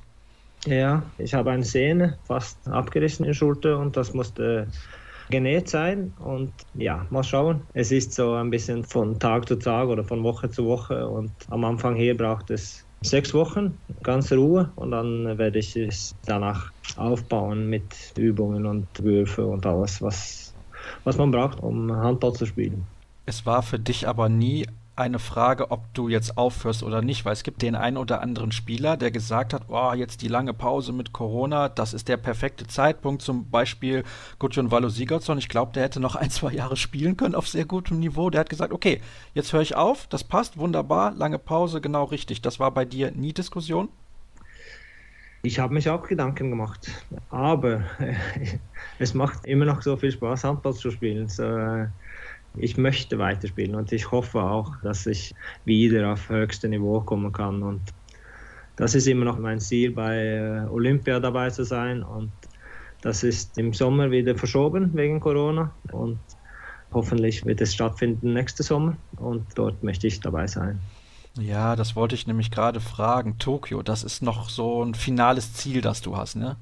[0.66, 4.68] Ja, ich habe eine Sehne fast abgerissen in der Schulter und das musste
[5.30, 6.14] genäht sein.
[6.20, 7.64] Und ja, mal schauen.
[7.74, 11.10] Es ist so ein bisschen von Tag zu Tag oder von Woche zu Woche.
[11.10, 16.12] Und am Anfang hier braucht es sechs Wochen, ganz Ruhe und dann werde ich es
[16.26, 20.56] danach aufbauen mit Übungen und Würfe und alles, was,
[21.04, 22.86] was man braucht, um Handball zu spielen.
[23.26, 24.66] Es war für dich aber nie
[25.00, 28.52] eine Frage, ob du jetzt aufhörst oder nicht, weil es gibt den einen oder anderen
[28.52, 32.68] Spieler, der gesagt hat, oh, jetzt die lange Pause mit Corona, das ist der perfekte
[32.68, 34.04] Zeitpunkt, zum Beispiel
[34.38, 37.66] Gudjon Valo Sigurdsson, ich glaube, der hätte noch ein, zwei Jahre spielen können auf sehr
[37.66, 39.02] gutem Niveau, der hat gesagt, okay,
[39.34, 42.42] jetzt höre ich auf, das passt, wunderbar, lange Pause, genau richtig.
[42.42, 43.90] Das war bei dir nie Diskussion?
[45.42, 46.92] Ich habe mich auch Gedanken gemacht,
[47.30, 47.84] aber
[49.00, 51.30] es macht immer noch so viel Spaß, Handball zu spielen.
[51.30, 51.88] So, äh,
[52.56, 55.36] ich möchte weiterspielen und ich hoffe auch, dass ich
[55.66, 57.64] wieder auf höchstes Niveau kommen kann.
[57.64, 57.82] Und
[58.76, 62.04] das ist immer noch mein Ziel, bei äh, Olympia dabei zu sein.
[62.04, 62.32] Und
[63.02, 65.72] das ist im Sommer wieder verschoben wegen Corona.
[65.92, 66.20] Und
[66.92, 68.98] hoffentlich wird es stattfinden nächsten Sommer.
[69.18, 70.80] Und dort möchte ich dabei sein.
[71.40, 73.38] Ja, das wollte ich nämlich gerade fragen.
[73.38, 76.58] Tokio, das ist noch so ein finales Ziel, das du hast, ne?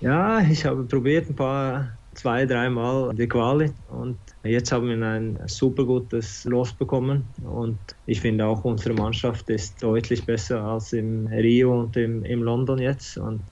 [0.00, 3.72] Ja, ich habe probiert ein paar zwei, dreimal die Quali.
[3.88, 7.32] Und jetzt haben wir ein super gutes Los bekommen.
[7.42, 12.42] Und ich finde auch unsere Mannschaft ist deutlich besser als im Rio und im, im
[12.42, 13.16] London jetzt.
[13.18, 13.42] Und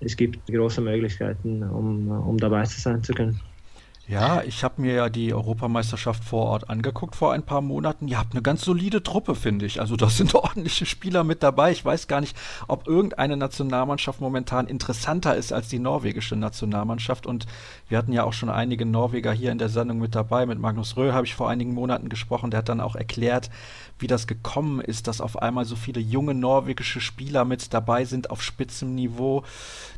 [0.00, 3.40] es gibt große Möglichkeiten, um, um dabei zu sein zu können.
[4.06, 8.06] Ja, ich habe mir ja die Europameisterschaft vor Ort angeguckt vor ein paar Monaten.
[8.06, 9.80] Ihr habt eine ganz solide Truppe, finde ich.
[9.80, 11.72] Also da sind ordentliche Spieler mit dabei.
[11.72, 12.36] Ich weiß gar nicht,
[12.68, 17.26] ob irgendeine Nationalmannschaft momentan interessanter ist als die norwegische Nationalmannschaft.
[17.26, 17.46] Und
[17.88, 20.44] wir hatten ja auch schon einige Norweger hier in der Sendung mit dabei.
[20.44, 22.50] Mit Magnus Röhl habe ich vor einigen Monaten gesprochen.
[22.50, 23.48] Der hat dann auch erklärt,
[23.98, 28.28] wie das gekommen ist, dass auf einmal so viele junge norwegische Spieler mit dabei sind
[28.30, 29.44] auf Spitzenniveau.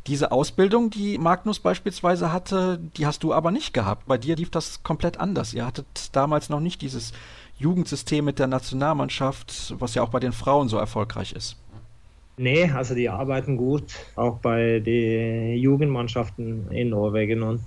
[0.05, 3.96] Diese Ausbildung, die Magnus beispielsweise hatte, die hast du aber nicht gehabt.
[4.05, 5.53] Bei dir lief das komplett anders.
[5.53, 7.13] Ihr hattet damals noch nicht dieses
[7.57, 11.57] Jugendsystem mit der Nationalmannschaft, was ja auch bei den Frauen so erfolgreich ist.
[12.37, 17.41] Nee, also die arbeiten gut, auch bei den Jugendmannschaften in Norwegen.
[17.41, 17.61] Und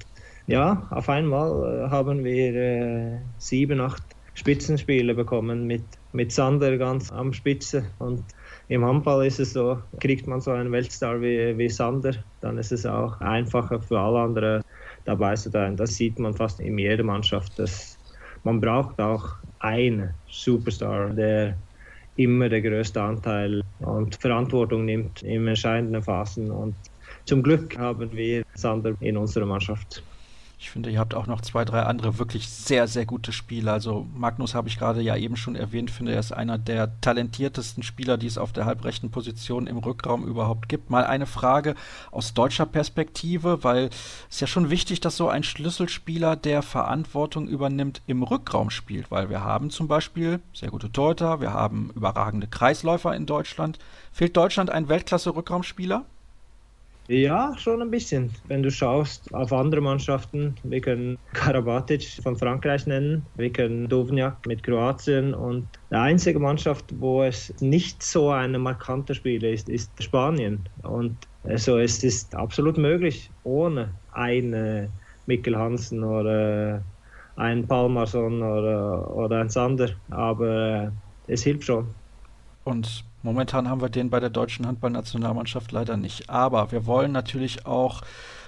[0.46, 4.02] ja, auf einmal äh, haben wir äh, sieben, acht
[4.34, 7.84] Spitzenspiele bekommen mit, mit Sander ganz am Spitze.
[7.98, 8.22] Und
[8.68, 12.70] im Handball ist es so, kriegt man so einen Weltstar wie, wie Sander, dann ist
[12.70, 14.62] es auch einfacher für alle anderen
[15.04, 15.76] dabei zu sein.
[15.76, 17.58] Das sieht man fast in jeder Mannschaft.
[17.58, 17.98] Dass
[18.44, 21.56] man braucht auch einen Superstar, der
[22.16, 26.50] immer der größte Anteil und Verantwortung nimmt in entscheidenden Phasen.
[26.50, 26.76] Und
[27.26, 30.02] zum Glück haben wir Sander in unserer Mannschaft.
[30.62, 33.72] Ich finde, ihr habt auch noch zwei, drei andere wirklich sehr, sehr gute Spieler.
[33.72, 37.82] Also Magnus habe ich gerade ja eben schon erwähnt, finde er ist einer der talentiertesten
[37.82, 40.90] Spieler, die es auf der halbrechten Position im Rückraum überhaupt gibt.
[40.90, 41.76] Mal eine Frage
[42.10, 43.88] aus deutscher Perspektive, weil
[44.28, 49.30] es ja schon wichtig, dass so ein Schlüsselspieler, der Verantwortung übernimmt, im Rückraum spielt, weil
[49.30, 53.78] wir haben zum Beispiel sehr gute Torhüter, wir haben überragende Kreisläufer in Deutschland.
[54.12, 56.04] Fehlt Deutschland ein Weltklasse-Rückraumspieler?
[57.10, 58.30] Ja, schon ein bisschen.
[58.46, 64.46] Wenn du schaust auf andere Mannschaften, wir können Karabatic von Frankreich nennen, wir können Dovnjak
[64.46, 69.90] mit Kroatien und die einzige Mannschaft, wo es nicht so ein markanter Spieler ist, ist
[70.00, 70.68] Spanien.
[70.84, 74.88] Und also es ist absolut möglich, ohne einen
[75.26, 76.80] Mikkel Hansen oder
[77.34, 80.92] einen Palmarsson oder, oder einen Sander, aber
[81.26, 81.88] es hilft schon.
[82.62, 86.30] Und Momentan haben wir den bei der deutschen Handballnationalmannschaft leider nicht.
[86.30, 88.02] Aber wir wollen natürlich auch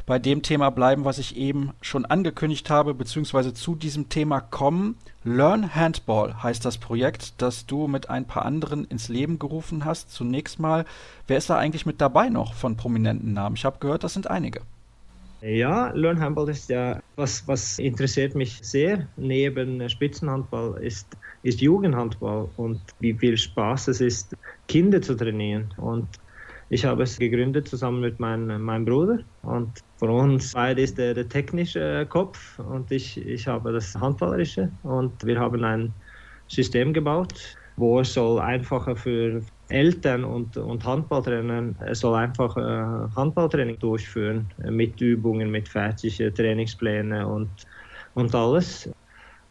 [0.06, 4.96] bei dem Thema bleiben, was ich eben schon angekündigt habe, beziehungsweise zu diesem Thema kommen.
[5.24, 10.10] Learn Handball heißt das Projekt, das du mit ein paar anderen ins Leben gerufen hast.
[10.10, 10.84] Zunächst mal,
[11.26, 13.56] wer ist da eigentlich mit dabei noch von prominenten Namen?
[13.56, 14.62] Ich habe gehört, das sind einige.
[15.40, 19.08] Ja, Learn Handball ist ja was, was interessiert mich sehr.
[19.16, 24.36] Neben Spitzenhandball ist, ist Jugendhandball und wie viel Spaß es ist,
[24.68, 25.72] Kinder zu trainieren.
[25.76, 26.09] Und
[26.72, 31.12] ich habe es gegründet zusammen mit mein, meinem Bruder und von uns beide ist der,
[31.12, 35.93] der technische Kopf und ich, ich habe das handballerische und wir haben ein
[36.49, 43.14] System gebaut, wo es soll einfacher für Eltern und, und Handballtrainer es soll einfach äh,
[43.16, 47.51] Handballtraining durchführen mit Übungen, mit fertigen Trainingsplänen und,
[48.14, 48.90] und alles.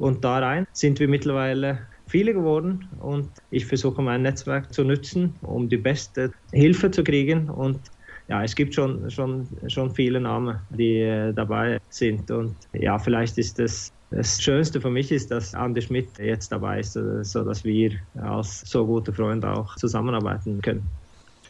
[0.01, 1.77] Und da rein sind wir mittlerweile
[2.07, 7.49] viele geworden und ich versuche mein Netzwerk zu nutzen, um die beste Hilfe zu kriegen
[7.49, 7.79] und
[8.27, 13.37] ja, es gibt schon, schon, schon viele Namen, die äh, dabei sind und ja, vielleicht
[13.37, 17.43] ist das das Schönste für mich ist, dass Andi Schmidt jetzt dabei ist, äh, so
[17.43, 20.83] dass wir als so gute Freunde auch zusammenarbeiten können.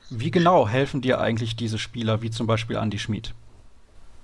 [0.10, 3.34] Wie genau helfen dir eigentlich diese Spieler, wie zum Beispiel Andi Schmidt?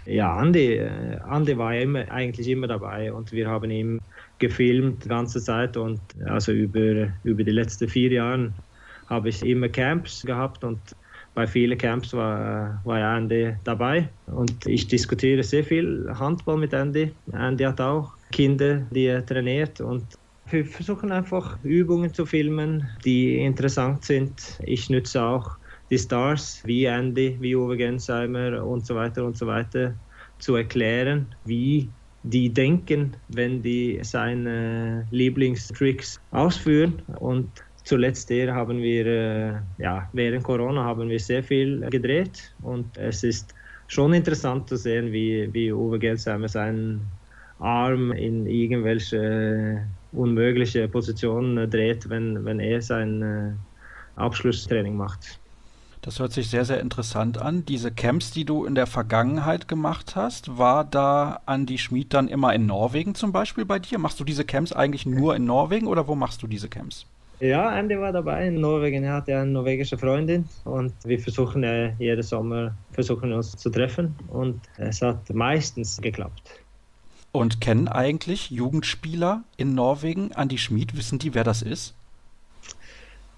[0.08, 4.00] Ja, Andi, äh, Andi war ja immer, eigentlich immer dabei und wir haben ihn
[4.40, 8.54] gefilmt die ganze Zeit und also über, über die letzten vier Jahre
[9.08, 10.80] habe ich immer Camps gehabt und
[11.34, 17.12] bei vielen Camps war, war Andy dabei und ich diskutiere sehr viel Handball mit Andy.
[17.34, 20.16] Andy hat auch Kinder, die er trainiert und
[20.50, 24.58] wir versuchen einfach Übungen zu filmen, die interessant sind.
[24.64, 25.58] Ich nutze auch
[25.90, 29.94] die Stars wie Andy, wie Uwe Gensheimer und so weiter und so weiter
[30.40, 31.90] zu erklären, wie
[32.24, 37.02] die denken, wenn die seine Lieblingstricks ausführen.
[37.20, 37.50] Und
[37.84, 43.56] zuletzt haben wir, äh, ja, während Corona haben wir sehr viel gedreht und es ist
[43.88, 47.02] schon interessant zu sehen, wie, wie Uwe Gensheimer seinen
[47.60, 53.52] Arm in irgendwelche unmögliche Positionen dreht, wenn, wenn er sein äh,
[54.20, 55.40] Abschlusstraining macht.
[56.02, 57.66] Das hört sich sehr, sehr interessant an.
[57.66, 62.54] Diese Camps, die du in der Vergangenheit gemacht hast, war da Andi Schmid dann immer
[62.54, 63.98] in Norwegen zum Beispiel bei dir?
[63.98, 67.06] Machst du diese Camps eigentlich nur in Norwegen oder wo machst du diese Camps?
[67.40, 69.04] Ja, Andy war dabei in Norwegen.
[69.04, 73.70] Er hat ja eine norwegische Freundin und wir versuchen ja jeden Sommer versuchen uns zu
[73.70, 76.50] treffen und es hat meistens geklappt.
[77.32, 80.98] Und kennen eigentlich Jugendspieler in Norwegen Andi Schmid?
[80.98, 81.94] Wissen die, wer das ist?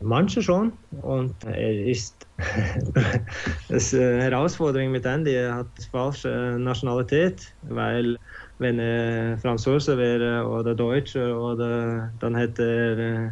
[0.01, 0.71] Manche schon
[1.01, 2.25] und er ist
[3.69, 5.33] das äh, Herausforderung mit Andy.
[5.33, 8.17] Er hat falsche Nationalität, weil
[8.59, 13.31] wenn er Franzose wäre oder Deutscher oder dann hätte er äh,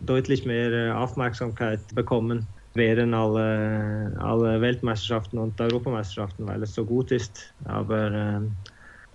[0.00, 7.10] deutlich mehr äh, Aufmerksamkeit bekommen während alle, alle Weltmeisterschaften und Europameisterschaften, weil es so gut
[7.10, 7.54] ist.
[7.64, 8.40] Aber äh,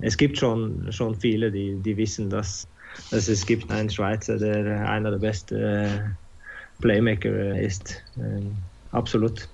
[0.02, 2.68] es gibt schon, schon viele, die, die wissen, dass,
[3.10, 6.00] dass es gibt einen Schweizer, der einer der besten äh,
[6.82, 8.02] Playmaker ist.
[8.18, 8.58] Ähm,
[8.92, 9.48] absolut.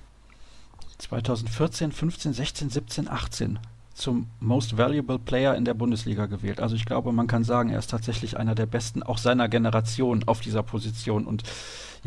[0.98, 3.58] 2014, 15, 16, 17, 18
[3.94, 6.60] zum Most Valuable Player in der Bundesliga gewählt.
[6.60, 10.24] Also ich glaube, man kann sagen, er ist tatsächlich einer der besten auch seiner Generation
[10.26, 11.26] auf dieser Position.
[11.26, 11.42] Und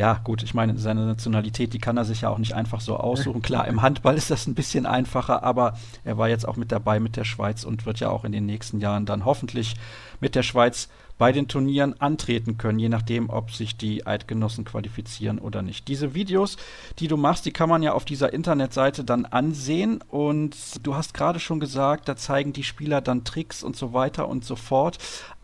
[0.02, 2.97] ja, gut, ich meine, seine Nationalität, die kann er sich ja auch nicht einfach so
[2.97, 3.43] aussuchen.
[3.43, 6.99] Klar, im Handball ist das ein bisschen einfacher, aber er war jetzt auch mit dabei
[6.99, 9.76] mit der Schweiz und wird ja auch in den nächsten Jahren dann hoffentlich
[10.20, 10.89] mit der Schweiz
[11.20, 15.88] bei den Turnieren antreten können, je nachdem, ob sich die Eidgenossen qualifizieren oder nicht.
[15.88, 16.58] Diese Videos,
[16.97, 21.14] die du machst, die kann man ja auf dieser Internetseite dann ansehen und du hast
[21.14, 24.97] gerade schon gesagt, da zeigen die Spieler dann Tricks und so weiter und so fort.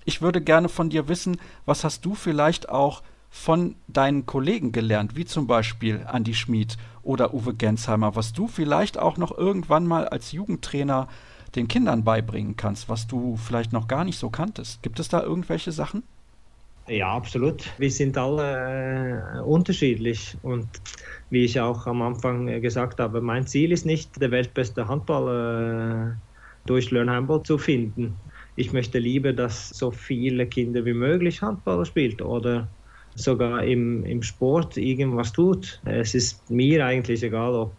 [0.04, 1.38] Ich würde gerne von dir wissen,
[1.68, 7.34] was hast du vielleicht auch von deinen Kollegen gelernt, wie zum Beispiel Andy Schmid oder
[7.34, 11.08] Uwe Gensheimer, was du vielleicht auch noch irgendwann mal als Jugendtrainer
[11.56, 14.84] den Kindern beibringen kannst, was du vielleicht noch gar nicht so kanntest.
[14.84, 16.04] Gibt es da irgendwelche Sachen?
[16.88, 17.66] Ja, absolut.
[17.78, 20.68] Wir sind alle äh, unterschiedlich und
[21.30, 26.16] wie ich auch am Anfang äh, gesagt habe, mein Ziel ist nicht, der weltbeste Handball
[26.16, 28.16] äh, durch Learn Handball zu finden.
[28.56, 32.70] Ich möchte lieber, dass so viele Kinder wie möglich Handball spielt oder
[33.18, 35.82] sogar im, im Sport irgendwas tut.
[35.86, 37.74] Es ist mir eigentlich egal, ob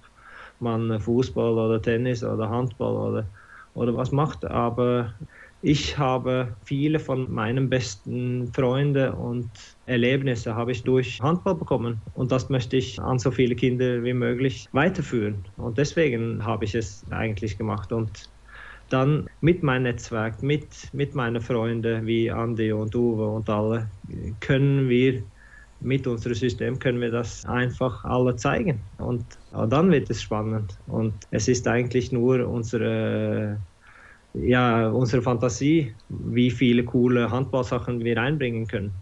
[0.60, 3.26] man Fußball oder Tennis oder Handball oder,
[3.74, 5.14] oder was macht, aber
[5.62, 9.50] ich habe viele von meinen besten Freunden und
[9.86, 12.00] Erlebnisse habe ich durch Handball bekommen.
[12.14, 15.44] Und das möchte ich an so viele Kinder wie möglich weiterführen.
[15.56, 17.92] Und deswegen habe ich es eigentlich gemacht.
[17.92, 18.30] Und
[18.90, 23.88] dann mit meinem Netzwerk, mit, mit meinen Freunden wie Andi und Uwe und alle,
[24.40, 25.22] können wir
[25.80, 28.80] mit unserem System können wir das einfach alle zeigen.
[28.98, 29.24] Und
[29.68, 30.76] dann wird es spannend.
[30.88, 33.58] Und es ist eigentlich nur unsere,
[34.34, 38.92] ja, unsere Fantasie, wie viele coole Handballsachen wir einbringen können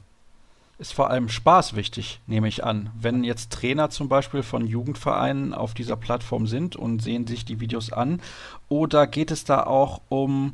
[0.78, 2.90] ist vor allem Spaß wichtig, nehme ich an.
[2.98, 7.60] Wenn jetzt Trainer zum Beispiel von Jugendvereinen auf dieser Plattform sind und sehen sich die
[7.60, 8.20] Videos an,
[8.68, 10.52] oder geht es da auch um,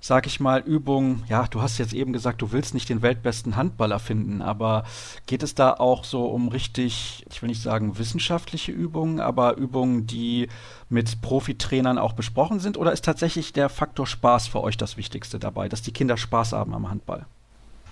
[0.00, 3.56] sag ich mal, Übungen, ja, du hast jetzt eben gesagt, du willst nicht den weltbesten
[3.56, 4.84] Handballer finden, aber
[5.26, 10.06] geht es da auch so um richtig, ich will nicht sagen wissenschaftliche Übungen, aber Übungen,
[10.06, 10.48] die
[10.88, 15.38] mit Profitrainern auch besprochen sind, oder ist tatsächlich der Faktor Spaß für euch das Wichtigste
[15.38, 17.26] dabei, dass die Kinder Spaß haben am Handball?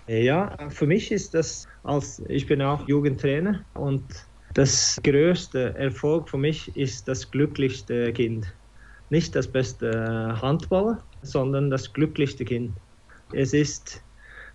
[0.09, 4.05] Ja, für mich ist das als ich bin auch Jugendtrainer und
[4.55, 8.47] das größte Erfolg für mich ist das glücklichste Kind.
[9.11, 12.73] Nicht das beste Handballer, sondern das glücklichste Kind.
[13.33, 14.03] Es ist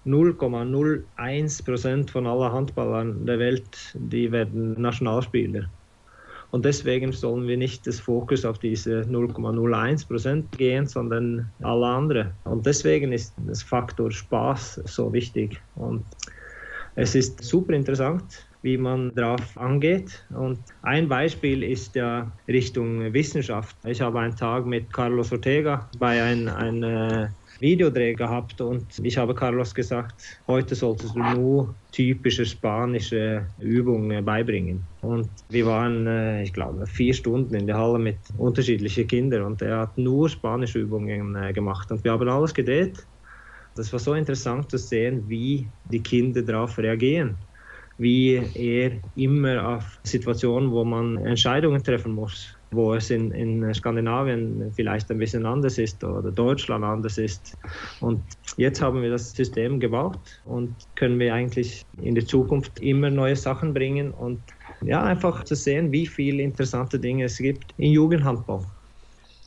[0.05, 5.69] 0,01 Prozent von allen Handballern der Welt, die werden Nationalspieler.
[6.51, 12.31] Und deswegen sollen wir nicht das Fokus auf diese 0,01 Prozent gehen, sondern alle anderen.
[12.43, 15.61] Und deswegen ist das Faktor Spaß so wichtig.
[15.75, 16.03] Und
[16.95, 20.25] es ist super interessant, wie man darauf angeht.
[20.31, 23.75] Und ein Beispiel ist ja Richtung Wissenschaft.
[23.85, 27.29] Ich habe einen Tag mit Carlos Ortega bei einem ein
[27.61, 34.83] Videodreh gehabt und ich habe Carlos gesagt, heute solltest du nur typische spanische Übungen beibringen.
[35.01, 39.61] Und wir waren, äh, ich glaube, vier Stunden in der Halle mit unterschiedlichen Kindern und
[39.61, 43.05] er hat nur spanische Übungen äh, gemacht und wir haben alles gedreht.
[43.75, 47.37] Das war so interessant zu sehen, wie die Kinder darauf reagieren
[47.97, 54.71] wie er immer auf Situationen, wo man Entscheidungen treffen muss, wo es in, in Skandinavien
[54.73, 57.57] vielleicht ein bisschen anders ist oder Deutschland anders ist.
[57.99, 58.21] Und
[58.55, 63.35] jetzt haben wir das System gebaut und können wir eigentlich in der Zukunft immer neue
[63.35, 64.41] Sachen bringen und
[64.83, 68.63] ja, einfach zu sehen, wie viele interessante Dinge es gibt in Jugendhandball.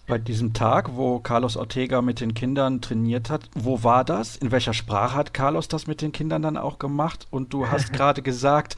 [0.07, 4.37] Bei diesem Tag, wo Carlos Ortega mit den Kindern trainiert hat, wo war das?
[4.37, 7.27] In welcher Sprache hat Carlos das mit den Kindern dann auch gemacht?
[7.31, 8.77] Und du hast gerade gesagt,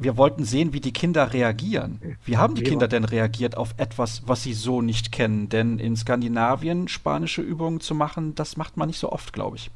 [0.00, 2.00] wir wollten sehen, wie die Kinder reagieren.
[2.24, 5.48] Wie haben die Kinder denn reagiert auf etwas, was sie so nicht kennen?
[5.48, 9.70] Denn in Skandinavien spanische Übungen zu machen, das macht man nicht so oft, glaube ich.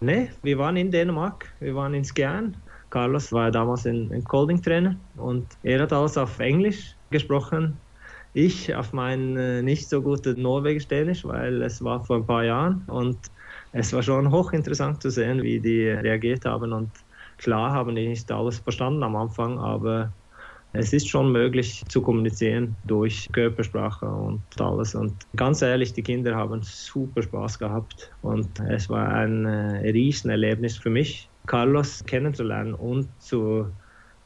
[0.00, 2.56] Nee, wir waren in Dänemark, wir waren in Skjern.
[2.90, 7.76] Carlos war damals ein, ein Colding-Trainer und er hat alles auf Englisch gesprochen.
[8.32, 12.82] Ich auf mein äh, nicht so gutes Norwegisch-Dänisch, weil es war vor ein paar Jahren
[12.86, 13.18] und
[13.72, 16.90] es war schon hochinteressant zu sehen, wie die reagiert haben und
[17.38, 20.12] Klar haben die nicht alles verstanden am Anfang, aber
[20.72, 24.94] es ist schon möglich zu kommunizieren durch Körpersprache und alles.
[24.94, 30.76] Und ganz ehrlich, die Kinder haben super Spaß gehabt und es war ein äh, Riesenerlebnis
[30.76, 33.72] für mich, Carlos kennenzulernen und zu,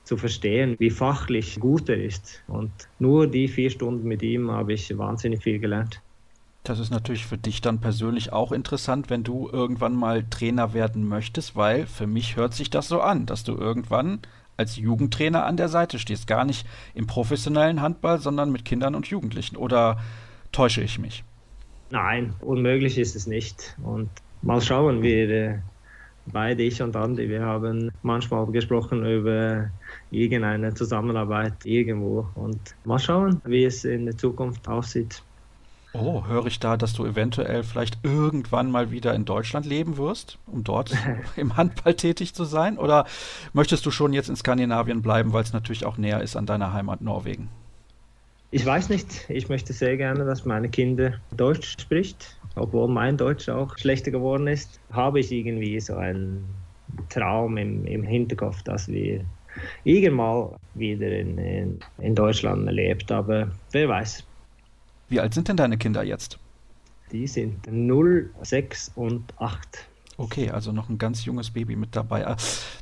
[0.04, 2.42] zu verstehen, wie fachlich gut er ist.
[2.48, 6.02] Und nur die vier Stunden mit ihm habe ich wahnsinnig viel gelernt.
[6.64, 11.08] Das ist natürlich für dich dann persönlich auch interessant, wenn du irgendwann mal Trainer werden
[11.08, 14.20] möchtest, weil für mich hört sich das so an, dass du irgendwann
[14.56, 16.28] als Jugendtrainer an der Seite stehst.
[16.28, 19.56] Gar nicht im professionellen Handball, sondern mit Kindern und Jugendlichen.
[19.56, 19.98] Oder
[20.52, 21.24] täusche ich mich?
[21.90, 23.76] Nein, unmöglich ist es nicht.
[23.82, 24.08] Und
[24.40, 25.62] mal schauen, wir
[26.26, 29.70] beide, ich und Andi, wir haben manchmal gesprochen über
[30.12, 32.28] irgendeine Zusammenarbeit irgendwo.
[32.36, 35.22] Und mal schauen, wie es in der Zukunft aussieht.
[35.94, 40.38] Oh, höre ich da, dass du eventuell vielleicht irgendwann mal wieder in Deutschland leben wirst,
[40.46, 40.96] um dort
[41.36, 42.78] im Handball tätig zu sein?
[42.78, 43.04] Oder
[43.52, 46.72] möchtest du schon jetzt in Skandinavien bleiben, weil es natürlich auch näher ist an deiner
[46.72, 47.50] Heimat Norwegen?
[48.52, 49.26] Ich weiß nicht.
[49.28, 52.38] Ich möchte sehr gerne, dass meine Kinder Deutsch spricht.
[52.54, 56.44] Obwohl mein Deutsch auch schlechter geworden ist, habe ich irgendwie so einen
[57.08, 59.24] Traum im, im Hinterkopf, dass wir
[59.84, 63.10] irgendwann wieder in, in, in Deutschland erlebt.
[63.10, 64.24] Aber wer weiß.
[65.12, 66.38] Wie alt sind denn deine Kinder jetzt?
[67.12, 69.86] Die sind 0, 6 und 8.
[70.16, 72.34] Okay, also noch ein ganz junges Baby mit dabei.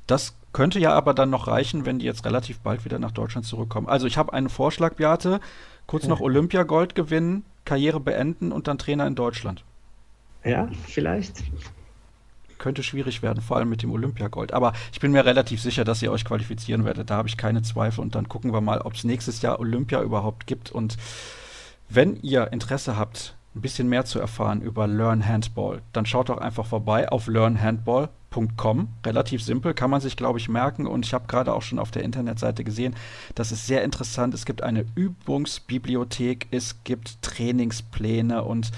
[0.06, 3.48] Das könnte ja aber dann noch reichen, wenn die jetzt relativ bald wieder nach Deutschland
[3.48, 3.88] zurückkommen.
[3.88, 5.40] Also ich habe einen Vorschlag, Beate.
[5.88, 9.64] Kurz noch Olympiagold gewinnen, Karriere beenden und dann Trainer in Deutschland.
[10.44, 11.42] Ja, vielleicht.
[12.58, 14.52] Könnte schwierig werden, vor allem mit dem Olympiagold.
[14.52, 17.10] Aber ich bin mir relativ sicher, dass ihr euch qualifizieren werdet.
[17.10, 18.02] Da habe ich keine Zweifel.
[18.02, 20.70] Und dann gucken wir mal, ob es nächstes Jahr Olympia überhaupt gibt.
[20.70, 20.96] Und
[21.90, 26.38] wenn ihr Interesse habt, ein bisschen mehr zu erfahren über Learn Handball, dann schaut doch
[26.38, 28.88] einfach vorbei auf learnhandball.com.
[29.04, 30.86] Relativ simpel, kann man sich, glaube ich, merken.
[30.86, 32.94] Und ich habe gerade auch schon auf der Internetseite gesehen,
[33.34, 34.34] das ist sehr interessant.
[34.34, 38.70] Es gibt eine Übungsbibliothek, es gibt Trainingspläne und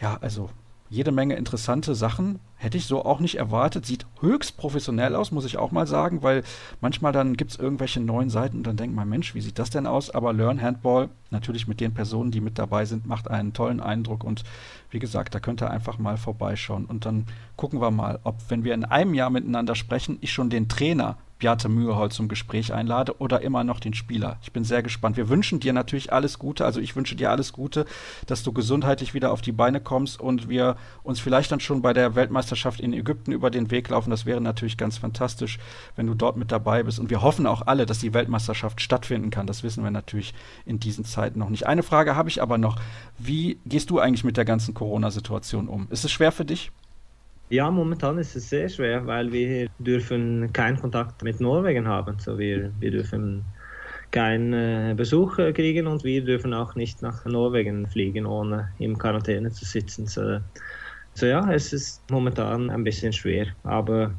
[0.00, 0.50] ja, also
[0.92, 2.38] jede Menge interessante Sachen.
[2.56, 3.86] Hätte ich so auch nicht erwartet.
[3.86, 6.44] Sieht höchst professionell aus, muss ich auch mal sagen, weil
[6.82, 9.70] manchmal dann gibt es irgendwelche neuen Seiten und dann denkt man, Mensch, wie sieht das
[9.70, 10.10] denn aus?
[10.10, 14.22] Aber Learn Handball, natürlich mit den Personen, die mit dabei sind, macht einen tollen Eindruck
[14.22, 14.44] und
[14.90, 17.24] wie gesagt, da könnt ihr einfach mal vorbeischauen und dann
[17.56, 21.16] gucken wir mal, ob, wenn wir in einem Jahr miteinander sprechen, ich schon den Trainer
[21.42, 24.38] Beate Müheholz zum Gespräch einlade oder immer noch den Spieler.
[24.42, 25.16] Ich bin sehr gespannt.
[25.16, 26.64] Wir wünschen dir natürlich alles Gute.
[26.64, 27.84] Also ich wünsche dir alles Gute,
[28.26, 31.92] dass du gesundheitlich wieder auf die Beine kommst und wir uns vielleicht dann schon bei
[31.92, 34.10] der Weltmeisterschaft in Ägypten über den Weg laufen.
[34.10, 35.58] Das wäre natürlich ganz fantastisch,
[35.96, 37.00] wenn du dort mit dabei bist.
[37.00, 39.48] Und wir hoffen auch alle, dass die Weltmeisterschaft stattfinden kann.
[39.48, 40.34] Das wissen wir natürlich
[40.64, 41.66] in diesen Zeiten noch nicht.
[41.66, 42.76] Eine Frage habe ich aber noch.
[43.18, 45.88] Wie gehst du eigentlich mit der ganzen Corona-Situation um?
[45.90, 46.70] Ist es schwer für dich?
[47.52, 52.18] Ja, momentan ist es sehr schwer, weil wir dürfen keinen Kontakt mit Norwegen haben.
[52.18, 53.44] So wir, wir dürfen
[54.10, 58.96] keinen äh, Besuch äh, kriegen und wir dürfen auch nicht nach Norwegen fliegen, ohne im
[58.96, 60.06] Quarantäne zu sitzen.
[60.06, 60.38] So,
[61.12, 64.14] so ja, es ist momentan ein bisschen schwer, aber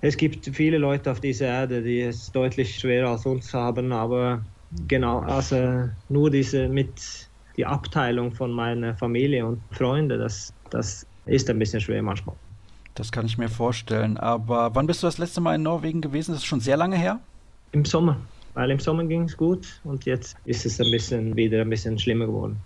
[0.00, 4.46] es gibt viele Leute auf dieser Erde, die es deutlich schwerer als uns haben, aber
[4.86, 11.50] genau, also nur diese mit die Abteilung von meiner Familie und Freunde, das, das ist
[11.50, 12.36] ein bisschen schwer manchmal.
[12.94, 14.16] Das kann ich mir vorstellen.
[14.16, 16.32] Aber wann bist du das letzte Mal in Norwegen gewesen?
[16.32, 17.20] Das ist schon sehr lange her?
[17.72, 18.16] Im Sommer.
[18.54, 21.98] Weil im Sommer ging es gut und jetzt ist es ein bisschen wieder ein bisschen
[21.98, 22.56] schlimmer geworden.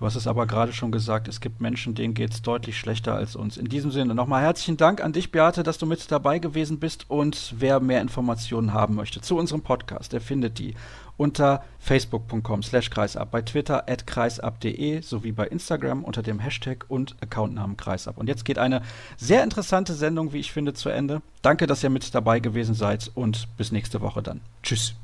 [0.00, 3.14] Du hast es aber gerade schon gesagt, es gibt Menschen, denen geht es deutlich schlechter
[3.14, 3.58] als uns.
[3.58, 7.04] In diesem Sinne nochmal herzlichen Dank an dich, Beate, dass du mit dabei gewesen bist.
[7.08, 10.74] Und wer mehr Informationen haben möchte zu unserem Podcast, der findet die
[11.20, 17.14] unter facebook.com slash kreisab, bei Twitter at kreisab.de sowie bei Instagram unter dem Hashtag und
[17.20, 18.16] Accountnamen kreisab.
[18.16, 18.80] Und jetzt geht eine
[19.18, 21.20] sehr interessante Sendung, wie ich finde, zu Ende.
[21.42, 24.40] Danke, dass ihr mit dabei gewesen seid und bis nächste Woche dann.
[24.62, 24.94] Tschüss.